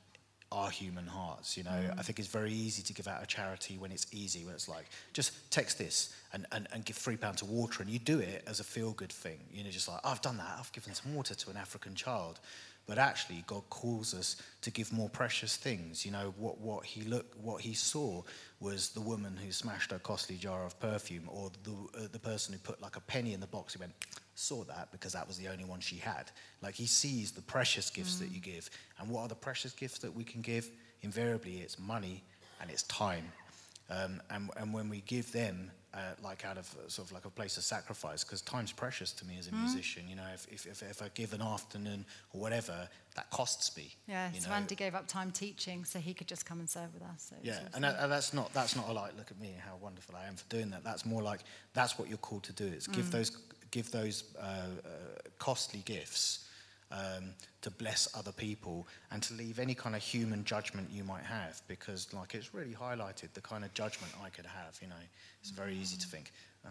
our 0.52 0.70
human 0.70 1.06
hearts. 1.06 1.56
You 1.56 1.64
know, 1.64 1.90
I 1.98 2.02
think 2.02 2.18
it's 2.18 2.28
very 2.28 2.52
easy 2.52 2.82
to 2.82 2.92
give 2.92 3.08
out 3.08 3.22
a 3.22 3.26
charity 3.26 3.78
when 3.78 3.90
it's 3.90 4.06
easy, 4.12 4.44
when 4.44 4.54
it's 4.54 4.68
like, 4.68 4.86
just 5.12 5.50
text 5.50 5.76
this 5.76 6.14
and, 6.32 6.46
and, 6.52 6.68
and 6.72 6.84
give 6.84 6.96
three 6.96 7.16
pounds 7.16 7.42
of 7.42 7.50
water, 7.50 7.82
and 7.82 7.90
you 7.90 7.98
do 7.98 8.20
it 8.20 8.44
as 8.46 8.60
a 8.60 8.64
feel 8.64 8.92
good 8.92 9.12
thing. 9.12 9.38
You 9.52 9.64
know, 9.64 9.70
just 9.70 9.88
like, 9.88 10.00
oh, 10.04 10.10
I've 10.10 10.22
done 10.22 10.36
that, 10.36 10.56
I've 10.58 10.72
given 10.72 10.94
some 10.94 11.14
water 11.14 11.34
to 11.34 11.50
an 11.50 11.56
African 11.56 11.94
child. 11.94 12.38
But 12.86 12.98
actually, 12.98 13.42
God 13.48 13.64
calls 13.68 14.14
us 14.14 14.36
to 14.62 14.70
give 14.70 14.92
more 14.92 15.08
precious 15.08 15.56
things. 15.56 16.06
You 16.06 16.12
know, 16.12 16.32
what, 16.38 16.60
what, 16.60 16.84
he 16.84 17.02
look, 17.02 17.26
what 17.42 17.60
he 17.60 17.74
saw 17.74 18.22
was 18.60 18.90
the 18.90 19.00
woman 19.00 19.36
who 19.36 19.50
smashed 19.50 19.90
her 19.90 19.98
costly 19.98 20.36
jar 20.36 20.64
of 20.64 20.78
perfume, 20.78 21.24
or 21.26 21.50
the, 21.64 21.72
uh, 21.98 22.08
the 22.12 22.18
person 22.20 22.52
who 22.52 22.60
put 22.60 22.80
like 22.80 22.94
a 22.94 23.00
penny 23.00 23.34
in 23.34 23.40
the 23.40 23.46
box. 23.48 23.74
He 23.74 23.80
went, 23.80 23.92
saw 24.36 24.62
that 24.64 24.92
because 24.92 25.12
that 25.14 25.26
was 25.26 25.36
the 25.36 25.48
only 25.48 25.64
one 25.64 25.80
she 25.80 25.96
had. 25.96 26.30
Like 26.62 26.74
he 26.74 26.86
sees 26.86 27.32
the 27.32 27.42
precious 27.42 27.90
gifts 27.90 28.20
that 28.20 28.30
you 28.30 28.40
give. 28.40 28.70
And 29.00 29.10
what 29.10 29.22
are 29.22 29.28
the 29.28 29.34
precious 29.34 29.72
gifts 29.72 29.98
that 29.98 30.14
we 30.14 30.22
can 30.22 30.40
give? 30.40 30.70
Invariably, 31.02 31.56
it's 31.58 31.78
money 31.78 32.22
and 32.60 32.70
it's 32.70 32.84
time. 32.84 33.32
Um, 33.90 34.20
and, 34.30 34.50
and 34.56 34.72
when 34.72 34.88
we 34.88 35.00
give 35.02 35.32
them, 35.32 35.70
uh, 35.96 36.00
like 36.22 36.44
out 36.44 36.58
of 36.58 36.68
uh, 36.74 36.88
sort 36.88 37.08
of 37.08 37.12
like 37.12 37.24
a 37.24 37.30
place 37.30 37.56
of 37.56 37.64
sacrifice, 37.64 38.22
because 38.22 38.42
time's 38.42 38.72
precious 38.72 39.12
to 39.12 39.26
me 39.26 39.38
as 39.38 39.48
a 39.48 39.54
musician. 39.54 40.04
You 40.08 40.16
know, 40.16 40.26
if, 40.34 40.46
if, 40.52 40.66
if, 40.66 40.82
if 40.82 41.02
I 41.02 41.08
give 41.14 41.32
an 41.32 41.40
afternoon 41.40 42.04
or 42.32 42.40
whatever, 42.40 42.88
that 43.14 43.30
costs 43.30 43.74
me. 43.76 43.94
Yeah, 44.06 44.30
you 44.34 44.40
so 44.40 44.50
know. 44.50 44.56
Andy 44.56 44.74
gave 44.74 44.94
up 44.94 45.08
time 45.08 45.30
teaching 45.30 45.84
so 45.84 45.98
he 45.98 46.12
could 46.12 46.26
just 46.26 46.44
come 46.44 46.60
and 46.60 46.68
serve 46.68 46.92
with 46.92 47.02
us. 47.02 47.28
So 47.30 47.36
Yeah, 47.42 47.60
and, 47.74 47.82
that, 47.82 48.08
that's 48.08 48.34
not 48.34 48.52
that's 48.52 48.76
not 48.76 48.88
a 48.88 48.92
like 48.92 49.16
look 49.16 49.30
at 49.30 49.40
me 49.40 49.48
and 49.48 49.60
how 49.60 49.76
wonderful 49.80 50.14
I 50.16 50.26
am 50.26 50.36
for 50.36 50.48
doing 50.48 50.70
that. 50.70 50.84
That's 50.84 51.06
more 51.06 51.22
like 51.22 51.40
that's 51.72 51.98
what 51.98 52.08
you're 52.08 52.18
called 52.18 52.42
to 52.44 52.52
do. 52.52 52.66
It's 52.66 52.86
give 52.86 53.10
those 53.10 53.30
give 53.70 53.90
those 53.90 54.24
uh, 54.38 54.44
uh, 54.44 54.88
costly 55.38 55.80
gifts 55.84 56.45
um, 56.90 57.34
to 57.62 57.70
bless 57.70 58.08
other 58.16 58.32
people 58.32 58.86
and 59.10 59.22
to 59.24 59.34
leave 59.34 59.58
any 59.58 59.74
kind 59.74 59.96
of 59.96 60.02
human 60.02 60.44
judgment 60.44 60.88
you 60.90 61.04
might 61.04 61.24
have 61.24 61.60
because 61.66 62.12
like 62.12 62.34
it's 62.34 62.54
really 62.54 62.74
highlighted 62.74 63.32
the 63.34 63.40
kind 63.40 63.64
of 63.64 63.74
judgment 63.74 64.12
I 64.24 64.28
could 64.30 64.46
have. 64.46 64.78
You 64.80 64.88
know, 64.88 64.94
it's 65.40 65.50
very 65.50 65.74
easy 65.74 65.96
to 65.96 66.06
think, 66.06 66.32
ah, 66.64 66.68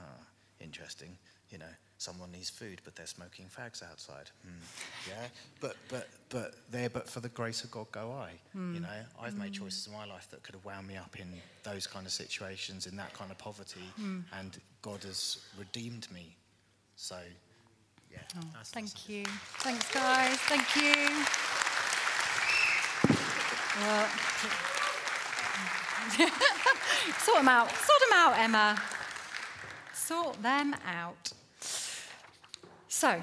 interesting. 0.60 1.18
You 1.52 1.60
know, 1.60 1.74
someone 1.98 2.32
needs 2.32 2.50
food, 2.50 2.82
but 2.84 2.96
they're 2.96 3.06
smoking 3.06 3.46
fags 3.46 3.84
outside. 3.84 4.30
Hmm. 4.42 5.10
Yeah, 5.10 5.28
but 5.62 5.76
but 5.90 6.08
but 6.30 6.56
there, 6.72 6.90
but 6.90 7.08
for 7.10 7.20
the 7.20 7.30
grace 7.30 7.64
of 7.64 7.72
God 7.72 7.92
go 7.92 8.12
I. 8.12 8.32
You 8.74 8.80
know, 8.80 8.88
I've 9.22 9.38
made 9.38 9.54
choices 9.54 9.88
in 9.88 9.94
my 9.94 10.06
life 10.06 10.28
that 10.32 10.44
could 10.44 10.56
have 10.56 10.66
wound 10.66 10.88
me 10.88 10.96
up 10.98 11.20
in 11.20 11.28
those 11.64 11.86
kind 11.88 12.06
of 12.06 12.12
situations, 12.12 12.88
in 12.88 12.96
that 12.98 13.14
kind 13.14 13.32
of 13.32 13.38
poverty, 13.38 13.82
and 14.38 14.58
God 14.82 15.04
has 15.04 15.38
redeemed 15.58 16.08
me. 16.12 16.36
So, 16.96 17.18
yeah. 18.12 18.20
Oh, 18.38 18.42
that's- 18.54 18.70
Thank 18.72 19.10
you. 19.10 19.26
Thanks, 19.60 19.92
guys. 19.94 20.38
Thank 20.48 20.76
you. 20.76 21.26
Well, 23.82 24.08
sort 27.20 27.38
them 27.40 27.48
out. 27.50 27.70
Sort 27.72 28.00
them 28.00 28.14
out, 28.14 28.38
Emma. 28.38 28.82
Sort 29.94 30.42
them 30.42 30.76
out. 30.88 31.32
So, 32.88 33.22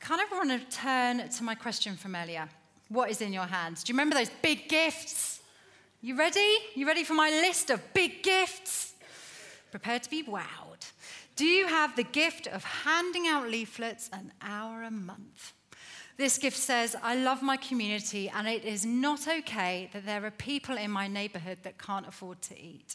kind 0.00 0.20
of 0.22 0.30
want 0.32 0.50
to 0.50 0.76
turn 0.76 1.28
to 1.28 1.44
my 1.44 1.54
question 1.54 1.96
from 1.96 2.14
earlier. 2.16 2.48
What 2.88 3.10
is 3.10 3.20
in 3.20 3.32
your 3.32 3.44
hands? 3.44 3.82
Do 3.84 3.92
you 3.92 3.94
remember 3.94 4.14
those 4.16 4.30
big 4.42 4.68
gifts? 4.68 5.40
You 6.00 6.16
ready? 6.16 6.54
You 6.74 6.86
ready 6.86 7.04
for 7.04 7.14
my 7.14 7.30
list 7.30 7.70
of 7.70 7.80
big 7.94 8.22
gifts? 8.22 8.94
Prepare 9.70 9.98
to 9.98 10.08
be 10.10 10.22
wowed. 10.22 10.63
Do 11.36 11.44
you 11.44 11.66
have 11.66 11.96
the 11.96 12.04
gift 12.04 12.46
of 12.46 12.62
handing 12.62 13.26
out 13.26 13.48
leaflets 13.48 14.08
an 14.12 14.32
hour 14.40 14.82
a 14.82 14.90
month? 14.90 15.52
This 16.16 16.38
gift 16.38 16.56
says, 16.56 16.94
I 17.02 17.16
love 17.16 17.42
my 17.42 17.56
community 17.56 18.28
and 18.28 18.46
it 18.46 18.64
is 18.64 18.86
not 18.86 19.26
okay 19.26 19.90
that 19.92 20.06
there 20.06 20.24
are 20.24 20.30
people 20.30 20.76
in 20.76 20.90
my 20.90 21.08
neighborhood 21.08 21.58
that 21.64 21.78
can't 21.78 22.06
afford 22.06 22.40
to 22.42 22.60
eat. 22.60 22.94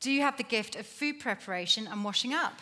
Do 0.00 0.10
you 0.10 0.22
have 0.22 0.38
the 0.38 0.42
gift 0.42 0.74
of 0.74 0.86
food 0.86 1.20
preparation 1.20 1.86
and 1.86 2.02
washing 2.02 2.32
up? 2.32 2.60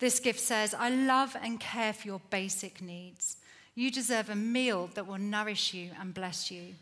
This 0.00 0.18
gift 0.18 0.40
says, 0.40 0.74
I 0.74 0.90
love 0.90 1.36
and 1.40 1.60
care 1.60 1.92
for 1.92 2.08
your 2.08 2.20
basic 2.30 2.82
needs. 2.82 3.36
You 3.74 3.90
deserve 3.92 4.28
a 4.28 4.34
meal 4.34 4.90
that 4.94 5.06
will 5.06 5.18
nourish 5.18 5.72
you 5.72 5.90
and 6.00 6.12
bless 6.12 6.50
you. 6.50 6.74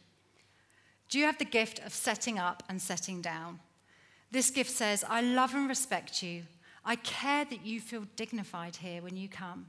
Do 1.10 1.18
you 1.18 1.26
have 1.26 1.38
the 1.38 1.44
gift 1.44 1.78
of 1.80 1.92
setting 1.92 2.38
up 2.38 2.62
and 2.68 2.80
setting 2.80 3.20
down? 3.20 3.60
This 4.30 4.50
gift 4.50 4.70
says, 4.70 5.04
I 5.08 5.20
love 5.20 5.54
and 5.54 5.68
respect 5.68 6.22
you. 6.22 6.42
I 6.86 6.94
care 6.96 7.44
that 7.44 7.66
you 7.66 7.80
feel 7.80 8.06
dignified 8.14 8.76
here 8.76 9.02
when 9.02 9.16
you 9.16 9.28
come. 9.28 9.66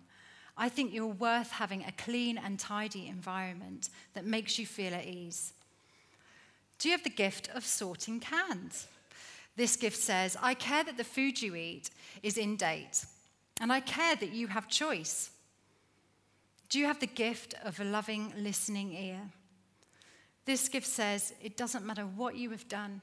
I 0.55 0.69
think 0.69 0.93
you're 0.93 1.07
worth 1.07 1.51
having 1.51 1.83
a 1.83 1.91
clean 1.91 2.37
and 2.37 2.59
tidy 2.59 3.07
environment 3.07 3.89
that 4.13 4.25
makes 4.25 4.59
you 4.59 4.67
feel 4.67 4.93
at 4.93 5.05
ease. 5.05 5.53
Do 6.77 6.87
you 6.87 6.93
have 6.93 7.03
the 7.03 7.09
gift 7.09 7.49
of 7.55 7.65
sorting 7.65 8.19
cans? 8.19 8.87
This 9.55 9.75
gift 9.75 9.97
says, 9.97 10.37
I 10.41 10.53
care 10.53 10.83
that 10.83 10.97
the 10.97 11.03
food 11.03 11.41
you 11.41 11.55
eat 11.55 11.89
is 12.21 12.37
in 12.37 12.55
date, 12.55 13.03
and 13.59 13.73
I 13.73 13.79
care 13.79 14.15
that 14.15 14.31
you 14.31 14.47
have 14.47 14.67
choice. 14.67 15.31
Do 16.69 16.77
you 16.77 16.85
have 16.85 16.99
the 16.99 17.07
gift 17.07 17.55
of 17.63 17.79
a 17.79 17.83
loving, 17.83 18.31
listening 18.37 18.93
ear? 18.93 19.21
This 20.45 20.69
gift 20.69 20.85
says, 20.85 21.33
It 21.41 21.57
doesn't 21.57 21.85
matter 21.85 22.03
what 22.03 22.35
you 22.35 22.51
have 22.51 22.67
done 22.67 23.01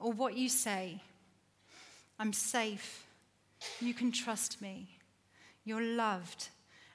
or 0.00 0.12
what 0.12 0.36
you 0.36 0.48
say, 0.48 1.00
I'm 2.18 2.32
safe. 2.32 3.06
You 3.80 3.94
can 3.94 4.12
trust 4.12 4.60
me. 4.60 4.98
You're 5.64 5.82
loved, 5.82 6.48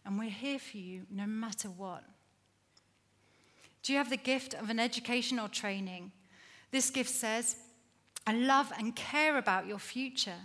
and 0.06 0.18
we're 0.18 0.30
here 0.30 0.60
for 0.60 0.78
you 0.78 1.04
no 1.12 1.26
matter 1.26 1.68
what. 1.70 2.04
Do 3.84 3.94
you 3.94 4.00
have 4.00 4.10
the 4.10 4.18
gift 4.18 4.54
of 4.56 4.70
an 4.70 4.80
education 4.80 5.40
or 5.40 5.48
training? 5.48 6.12
This 6.72 6.90
gift 6.90 7.12
says, 7.12 7.56
I 8.26 8.34
love 8.34 8.72
and 8.78 8.96
care 8.96 9.38
about 9.38 9.68
your 9.68 9.78
future. 9.78 10.40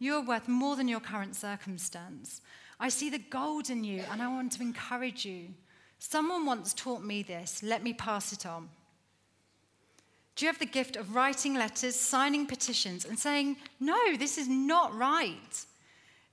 You 0.00 0.16
are 0.16 0.24
worth 0.24 0.48
more 0.48 0.74
than 0.74 0.88
your 0.88 1.00
current 1.00 1.36
circumstance. 1.36 2.40
I 2.80 2.88
see 2.88 3.10
the 3.10 3.18
gold 3.18 3.70
in 3.70 3.84
you, 3.84 4.02
and 4.10 4.20
I 4.20 4.28
want 4.28 4.52
to 4.52 4.62
encourage 4.62 5.24
you. 5.24 5.50
Someone 5.98 6.46
once 6.46 6.74
taught 6.74 7.04
me 7.04 7.22
this. 7.22 7.62
Let 7.62 7.82
me 7.82 7.92
pass 7.92 8.32
it 8.32 8.46
on. 8.46 8.70
Do 10.36 10.44
you 10.44 10.50
have 10.50 10.58
the 10.58 10.66
gift 10.66 10.96
of 10.96 11.14
writing 11.14 11.54
letters, 11.54 11.96
signing 11.96 12.46
petitions, 12.46 13.04
and 13.04 13.18
saying, 13.18 13.56
No, 13.78 14.16
this 14.16 14.38
is 14.38 14.48
not 14.48 14.96
right? 14.96 15.64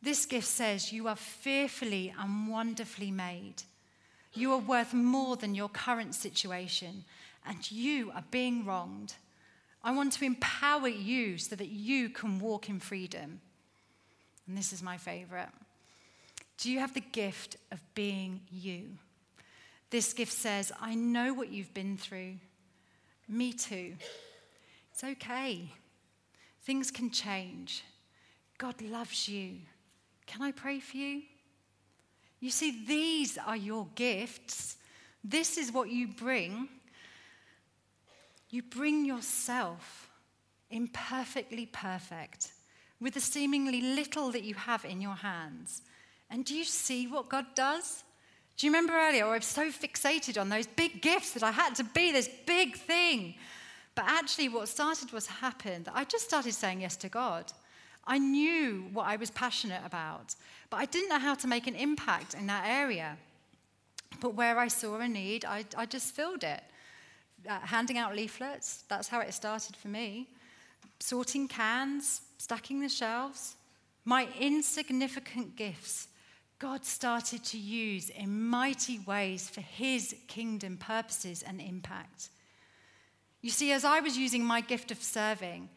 This 0.02 0.26
gift 0.26 0.48
says 0.48 0.94
you 0.94 1.08
are 1.08 1.16
fearfully 1.16 2.14
and 2.20 2.48
wonderfully 2.48 3.12
made. 3.12 3.64
You 4.34 4.54
are 4.54 4.60
worth 4.60 4.94
more 4.94 5.36
than 5.36 5.56
your 5.56 5.70
current 5.70 6.14
situation, 6.14 7.04
and 7.46 7.70
you 7.72 8.12
are 8.12 8.24
being 8.30 8.66
wronged. 8.66 9.16
I 9.84 9.92
want 9.92 10.14
to 10.14 10.26
empower 10.26 10.88
you 10.88 11.38
so 11.38 11.56
that 11.56 11.70
you 11.70 12.10
can 12.10 12.40
walk 12.40 12.70
in 12.70 12.80
freedom. 12.80 13.42
And 14.48 14.58
this 14.58 14.72
is 14.72 14.84
my 14.84 14.98
favorite. 14.98 15.50
Do 16.58 16.72
you 16.72 16.80
have 16.80 16.94
the 16.94 17.02
gift 17.02 17.58
of 17.72 17.80
being 17.96 18.42
you? 18.52 18.98
This 19.90 20.14
gift 20.14 20.34
says, 20.34 20.72
I 20.82 20.96
know 20.96 21.34
what 21.34 21.52
you've 21.52 21.74
been 21.74 21.98
through. 21.98 22.36
Me 23.28 23.54
too. 23.54 23.94
It's 24.92 25.04
okay. 25.04 25.72
Things 26.64 26.92
can 26.92 27.12
change. 27.12 27.84
God 28.58 28.82
loves 28.82 29.28
you. 29.28 29.58
Can 30.26 30.42
I 30.42 30.52
pray 30.52 30.80
for 30.80 30.98
you? 30.98 31.22
You 32.40 32.50
see, 32.52 32.84
these 32.86 33.38
are 33.38 33.56
your 33.56 33.88
gifts. 33.96 34.78
This 35.24 35.58
is 35.58 35.72
what 35.72 35.90
you 35.90 36.08
bring. 36.08 36.70
You 38.50 38.64
bring 38.64 39.06
yourself 39.06 40.10
imperfectly 40.70 41.66
perfect 41.68 42.52
with 43.00 43.14
the 43.14 43.22
seemingly 43.22 43.82
little 43.82 44.32
that 44.32 44.44
you 44.44 44.56
have 44.56 44.86
in 44.86 45.02
your 45.02 45.16
hands. 45.16 45.82
And 46.30 46.46
do 46.46 46.56
you 46.56 46.64
see 46.64 47.08
what 47.08 47.30
God 47.30 47.46
does? 47.56 48.04
Do 48.58 48.66
you 48.66 48.72
remember 48.72 48.94
earlier? 48.94 49.26
I 49.26 49.36
was 49.36 49.46
so 49.46 49.70
fixated 49.70 50.42
on 50.42 50.50
those 50.50 50.66
big 50.66 51.02
gifts 51.02 51.34
that 51.34 51.44
I 51.44 51.52
had 51.52 51.76
to 51.76 51.84
be 51.84 52.12
this 52.12 52.28
big 52.48 52.76
thing. 52.76 53.36
But 53.94 54.06
actually, 54.08 54.50
what 54.50 54.68
started 54.68 55.12
was 55.12 55.28
happened 55.28 55.86
that 55.86 55.96
I 55.96 56.04
just 56.04 56.26
started 56.26 56.54
saying 56.54 56.82
yes 56.82 56.96
to 56.98 57.10
God. 57.10 57.52
I 58.06 58.18
knew 58.18 58.90
what 58.94 59.06
I 59.06 59.16
was 59.18 59.30
passionate 59.32 59.82
about, 59.86 60.36
but 60.70 60.78
I 60.78 60.86
didn't 60.86 61.10
know 61.10 61.20
how 61.20 61.36
to 61.36 61.48
make 61.48 61.68
an 61.68 61.76
impact 61.76 62.34
in 62.34 62.48
that 62.48 62.64
area. 62.66 63.18
But 64.22 64.34
where 64.34 64.58
I 64.58 64.70
saw 64.70 64.96
a 64.96 65.08
need, 65.08 65.46
I, 65.46 65.66
I 65.78 65.86
just 65.86 66.16
filled 66.16 66.44
it. 66.44 66.64
Uh, 67.48 67.60
handing 67.60 67.98
out 67.98 68.16
leaflets, 68.16 68.84
that's 68.90 69.08
how 69.08 69.20
it 69.20 69.34
started 69.34 69.76
for 69.76 69.90
me. 69.90 70.28
Sorting 71.00 71.48
cans, 71.48 72.22
stacking 72.40 72.80
the 72.80 72.90
shelves. 72.90 73.56
My 74.06 74.28
insignificant 74.40 75.56
gifts, 75.56 76.08
God 76.60 76.86
started 76.86 77.44
to 77.46 77.58
use 77.58 78.10
in 78.10 78.48
mighty 78.48 79.00
ways 79.00 79.50
for 79.50 79.62
his 79.62 80.16
kingdom 80.28 80.78
purposes 80.78 81.44
and 81.44 81.62
impact. 81.62 82.30
You 83.42 83.52
see, 83.52 83.72
as 83.72 83.86
I 83.86 84.00
was 84.00 84.18
using 84.18 84.44
my 84.44 84.62
gift 84.62 84.90
of 84.90 85.02
serving, 85.02 85.70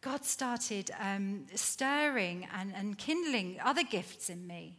God 0.00 0.24
started 0.24 0.90
um, 1.00 1.46
stirring 1.54 2.48
and, 2.54 2.72
and 2.74 2.98
kindling 2.98 3.58
other 3.64 3.84
gifts 3.84 4.28
in 4.28 4.46
me. 4.46 4.78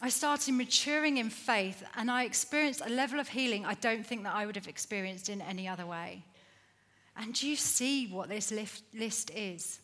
I 0.00 0.08
started 0.08 0.54
maturing 0.54 1.18
in 1.18 1.30
faith 1.30 1.82
and 1.96 2.10
I 2.10 2.24
experienced 2.24 2.82
a 2.84 2.90
level 2.90 3.20
of 3.20 3.28
healing 3.28 3.64
I 3.64 3.74
don't 3.74 4.04
think 4.04 4.24
that 4.24 4.34
I 4.34 4.44
would 4.44 4.56
have 4.56 4.68
experienced 4.68 5.28
in 5.28 5.40
any 5.40 5.68
other 5.68 5.86
way. 5.86 6.24
And 7.16 7.32
do 7.32 7.48
you 7.48 7.56
see 7.56 8.06
what 8.08 8.28
this 8.28 8.52
list 8.92 9.30
is? 9.30 9.80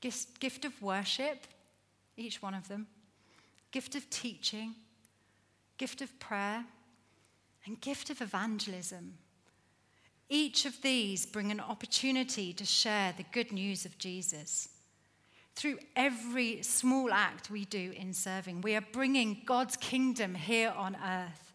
Gift, 0.00 0.38
gift 0.38 0.64
of 0.64 0.80
worship, 0.82 1.46
each 2.20 2.42
one 2.42 2.54
of 2.54 2.68
them, 2.68 2.86
gift 3.70 3.94
of 3.94 4.08
teaching, 4.10 4.74
gift 5.78 6.02
of 6.02 6.18
prayer, 6.18 6.64
and 7.66 7.80
gift 7.80 8.10
of 8.10 8.20
evangelism. 8.20 9.14
Each 10.28 10.64
of 10.64 10.80
these 10.82 11.26
bring 11.26 11.50
an 11.50 11.60
opportunity 11.60 12.52
to 12.52 12.64
share 12.64 13.12
the 13.16 13.24
good 13.32 13.52
news 13.52 13.84
of 13.84 13.98
Jesus. 13.98 14.68
Through 15.56 15.78
every 15.96 16.62
small 16.62 17.12
act 17.12 17.50
we 17.50 17.64
do 17.64 17.92
in 17.96 18.12
serving, 18.12 18.60
we 18.60 18.76
are 18.76 18.84
bringing 18.92 19.42
God's 19.44 19.76
kingdom 19.76 20.34
here 20.34 20.72
on 20.76 20.96
earth 20.96 21.52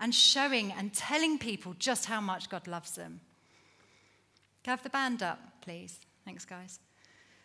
and 0.00 0.14
showing 0.14 0.72
and 0.72 0.94
telling 0.94 1.38
people 1.38 1.74
just 1.78 2.06
how 2.06 2.20
much 2.20 2.48
God 2.48 2.66
loves 2.68 2.92
them. 2.92 3.20
Can 4.62 4.70
I 4.70 4.76
have 4.76 4.82
the 4.82 4.90
band 4.90 5.22
up, 5.22 5.40
please? 5.60 5.98
Thanks, 6.24 6.44
guys. 6.44 6.78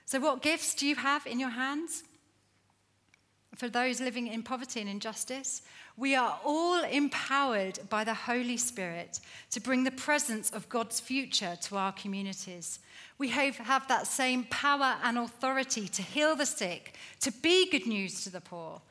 So, 0.05 0.19
what 0.19 0.41
gifts 0.41 0.73
do 0.73 0.87
you 0.87 0.95
have 0.95 1.25
in 1.27 1.39
your 1.39 1.49
hands? 1.49 2.03
For 3.55 3.67
those 3.67 3.99
living 3.99 4.27
in 4.27 4.43
poverty 4.43 4.79
and 4.79 4.89
injustice, 4.89 5.63
we 5.97 6.15
are 6.15 6.39
all 6.45 6.83
empowered 6.83 7.79
by 7.89 8.03
the 8.03 8.13
Holy 8.13 8.55
Spirit 8.55 9.19
to 9.51 9.59
bring 9.59 9.83
the 9.83 9.91
presence 9.91 10.49
of 10.51 10.69
God's 10.69 10.99
future 10.99 11.57
to 11.63 11.75
our 11.75 11.91
communities. 11.91 12.79
We 13.17 13.29
have, 13.29 13.87
that 13.87 14.07
same 14.07 14.45
power 14.45 14.95
and 15.03 15.17
authority 15.17 15.87
to 15.89 16.01
heal 16.01 16.35
the 16.35 16.45
sick, 16.45 16.95
to 17.19 17.31
be 17.31 17.69
good 17.69 17.85
news 17.85 18.23
to 18.23 18.29
the 18.29 18.39
poor, 18.39 18.81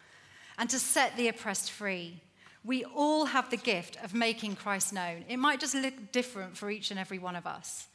and 0.59 0.69
to 0.69 0.79
set 0.79 1.17
the 1.17 1.29
oppressed 1.29 1.71
free. 1.71 2.21
We 2.65 2.85
all 2.85 3.27
have 3.27 3.49
the 3.49 3.57
gift 3.57 3.97
of 4.05 4.13
making 4.13 4.57
Christ 4.57 4.93
known. 4.93 5.25
It 5.29 5.39
might 5.39 5.61
just 5.61 5.75
look 5.77 6.13
different 6.13 6.59
for 6.59 6.69
each 6.69 6.91
and 6.91 7.01
every 7.01 7.19
one 7.19 7.37
of 7.37 7.47
us. 7.47 7.87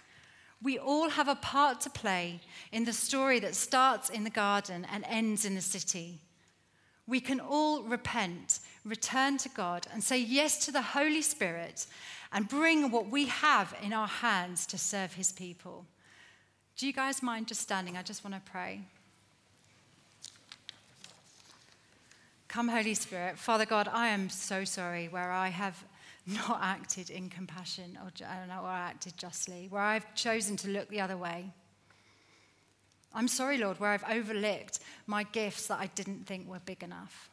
We 0.64 0.80
all 0.80 1.10
have 1.10 1.28
a 1.28 1.36
part 1.36 1.82
to 1.82 1.90
play 1.90 2.40
in 2.72 2.86
the 2.86 2.94
story 2.94 3.40
that 3.42 3.54
starts 3.54 4.10
in 4.10 4.24
the 4.24 4.30
garden 4.30 4.88
and 4.92 5.04
ends 5.08 5.46
in 5.46 5.56
the 5.56 5.62
city. 5.62 6.22
We 7.06 7.20
can 7.20 7.40
all 7.40 7.84
repent, 7.84 8.60
return 8.86 9.38
to 9.40 9.50
God, 9.50 9.88
and 9.92 10.04
say 10.04 10.18
yes 10.18 10.66
to 10.66 10.72
the 10.72 10.82
Holy 10.82 11.22
Spirit 11.22 11.86
and 12.32 12.48
bring 12.48 12.92
what 12.92 13.10
we 13.10 13.26
have 13.26 13.76
in 13.82 13.94
our 13.94 14.08
hands 14.08 14.66
to 14.68 14.78
serve 14.78 15.14
his 15.14 15.32
people. 15.32 15.86
Do 16.78 16.88
you 16.88 16.94
guys 16.94 17.22
mind 17.22 17.48
just 17.48 17.62
standing? 17.62 17.98
I 17.98 18.02
just 18.04 18.24
want 18.24 18.36
to 18.36 18.52
pray. 18.52 18.82
Come, 22.48 22.68
Holy 22.68 22.94
Spirit. 22.94 23.38
Father 23.38 23.66
God, 23.66 23.90
I 23.92 24.10
am 24.10 24.30
so 24.30 24.64
sorry 24.64 25.08
where 25.08 25.32
I 25.32 25.50
have 25.50 25.84
not 26.28 26.60
acted 26.62 27.10
in 27.10 27.30
compassion 27.30 27.98
or, 28.04 28.12
j 28.12 28.26
I 28.26 28.40
don't 28.40 28.48
know, 28.48 28.62
or 28.62 28.70
acted 28.70 29.18
justly, 29.18 29.68
where 29.70 29.82
I've 29.82 30.16
chosen 30.16 30.56
to 30.58 30.70
look 30.70 30.88
the 30.90 31.02
other 31.02 31.18
way. 31.18 31.52
I'm 33.14 33.28
sorry, 33.28 33.58
Lord, 33.58 33.80
where 33.80 33.92
I've 33.92 34.10
overlooked 34.10 34.80
my 35.06 35.24
gifts 35.24 35.68
that 35.68 35.80
I 35.80 35.88
didn't 35.88 36.26
think 36.26 36.48
were 36.48 36.60
big 36.60 36.84
enough. 36.84 37.30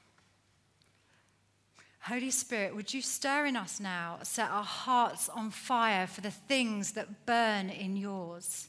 Holy 2.00 2.30
Spirit, 2.30 2.74
would 2.74 2.92
you 2.92 3.02
stir 3.02 3.46
in 3.46 3.56
us 3.56 3.78
now, 3.78 4.18
set 4.22 4.50
our 4.50 4.64
hearts 4.64 5.28
on 5.28 5.50
fire 5.50 6.06
for 6.06 6.22
the 6.22 6.30
things 6.30 6.92
that 6.92 7.26
burn 7.26 7.68
in 7.68 7.96
yours? 7.96 8.68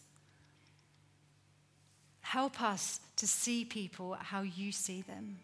Help 2.22 2.62
us 2.62 3.00
to 3.16 3.28
see 3.28 3.66
people 3.66 4.16
how 4.20 4.42
you 4.42 4.72
see 4.72 5.02
them. 5.02 5.38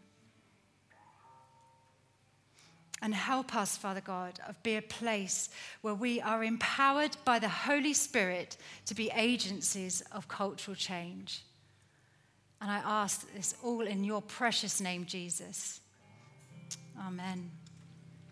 And 3.02 3.14
help 3.14 3.56
us, 3.56 3.78
Father 3.78 4.02
God, 4.02 4.40
of 4.48 4.62
be 4.64 4.76
a 4.76 4.82
place 4.82 5.50
where 5.82 5.94
we 5.94 6.20
are 6.20 6.44
empowered 6.44 7.16
by 7.26 7.40
the 7.40 7.50
Holy 7.50 7.94
Spirit 7.94 8.58
to 8.86 8.96
be 8.96 9.12
agencies 9.16 10.02
of 10.12 10.28
cultural 10.28 10.76
change. 10.76 11.44
And 12.62 12.72
I 12.72 12.82
ask 12.84 13.32
this 13.34 13.56
all 13.64 13.82
in 13.82 14.04
your 14.04 14.22
precious 14.22 14.82
name, 14.82 15.06
Jesus. 15.06 15.80
Amen. 17.00 17.52